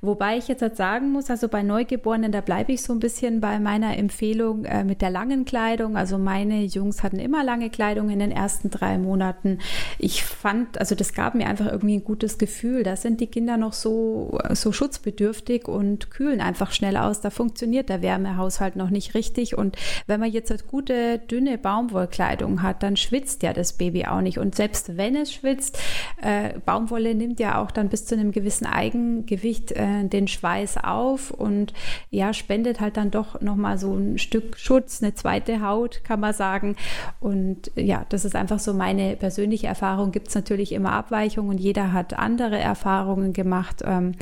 [0.00, 3.40] Wobei ich jetzt halt sagen muss, also bei Neugeborenen, da bleibe ich so ein bisschen
[3.40, 5.96] bei meiner Empfehlung äh, mit der langen Kleidung.
[5.96, 9.58] Also meine Jungs hatten immer lange Kleidung in den ersten drei Monaten.
[9.98, 12.84] Ich fand, also das gab mir einfach irgendwie ein gutes Gefühl.
[12.84, 17.20] Da sind die Kinder noch so, so schutzbedürftig und kühlen einfach schnell aus.
[17.20, 19.58] Da funktioniert der Wärmehaushalt noch nicht richtig.
[19.58, 19.76] Und
[20.06, 24.38] wenn man jetzt halt gute, dünne Baumwollkleidung hat, dann schwitzt ja das Baby auch nicht.
[24.38, 25.78] Und selbst wenn es schwitzt,
[26.22, 30.78] äh, Baumwolle nimmt ja auch dann bis zu einem gewissen Eigengewicht äh, äh, den Schweiß
[30.82, 31.72] auf und
[32.10, 36.32] ja, spendet halt dann doch nochmal so ein Stück Schutz, eine zweite Haut, kann man
[36.32, 36.76] sagen.
[37.20, 40.12] Und ja, das ist einfach so meine persönliche Erfahrung.
[40.12, 43.82] Gibt es natürlich immer Abweichungen und jeder hat andere Erfahrungen gemacht.
[43.84, 44.12] Ähm,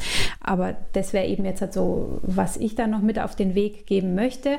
[0.41, 3.87] aber das wäre eben jetzt halt so, was ich dann noch mit auf den Weg
[3.87, 4.59] geben möchte.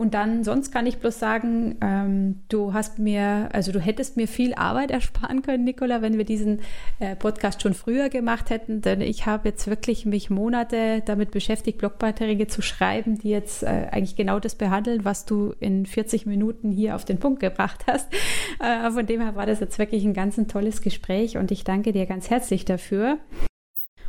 [0.00, 4.28] Und dann, sonst kann ich bloß sagen, ähm, du hast mir, also du hättest mir
[4.28, 6.60] viel Arbeit ersparen können, Nicola, wenn wir diesen
[7.00, 8.80] äh, Podcast schon früher gemacht hätten.
[8.80, 13.88] Denn ich habe jetzt wirklich mich Monate damit beschäftigt, Blogbeiträge zu schreiben, die jetzt äh,
[13.90, 18.08] eigentlich genau das behandeln, was du in 40 Minuten hier auf den Punkt gebracht hast.
[18.58, 21.62] Äh, von dem her war das jetzt wirklich ein ganz ein tolles Gespräch und ich
[21.62, 23.18] danke dir ganz herzlich dafür.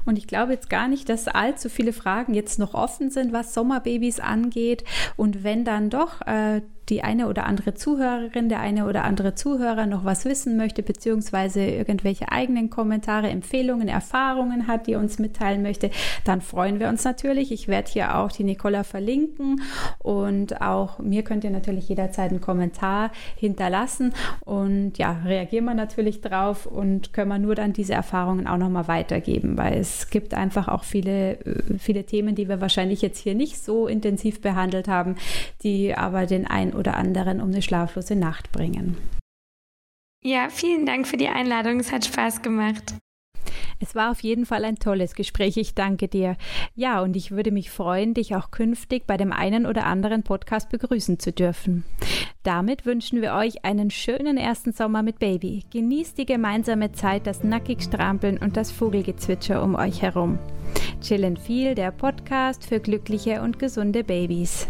[0.05, 3.53] Und ich glaube jetzt gar nicht, dass allzu viele Fragen jetzt noch offen sind, was
[3.53, 4.83] Sommerbabys angeht.
[5.15, 6.61] Und wenn dann doch äh,
[6.91, 11.63] die eine oder andere Zuhörerin, der eine oder andere Zuhörer noch was wissen möchte, beziehungsweise
[11.63, 15.89] irgendwelche eigenen Kommentare, Empfehlungen, Erfahrungen hat, die uns mitteilen möchte,
[16.25, 17.53] dann freuen wir uns natürlich.
[17.53, 19.61] Ich werde hier auch die Nicola verlinken
[19.99, 26.19] und auch mir könnt ihr natürlich jederzeit einen Kommentar hinterlassen und ja, reagieren wir natürlich
[26.19, 30.67] drauf und können wir nur dann diese Erfahrungen auch nochmal weitergeben, weil es gibt einfach
[30.67, 31.37] auch viele,
[31.79, 35.15] viele Themen, die wir wahrscheinlich jetzt hier nicht so intensiv behandelt haben,
[35.63, 38.97] die aber den einen oder anderen um eine schlaflose Nacht bringen.
[40.23, 41.79] Ja, vielen Dank für die Einladung.
[41.79, 42.95] Es hat Spaß gemacht.
[43.79, 45.57] Es war auf jeden Fall ein tolles Gespräch.
[45.57, 46.37] Ich danke dir.
[46.75, 50.69] Ja, und ich würde mich freuen, dich auch künftig bei dem einen oder anderen Podcast
[50.69, 51.83] begrüßen zu dürfen.
[52.43, 55.63] Damit wünschen wir euch einen schönen ersten Sommer mit Baby.
[55.71, 60.37] Genießt die gemeinsame Zeit, das nackig Strampeln und das Vogelgezwitscher um euch herum.
[61.01, 64.67] Chillen viel, der Podcast für glückliche und gesunde Babys.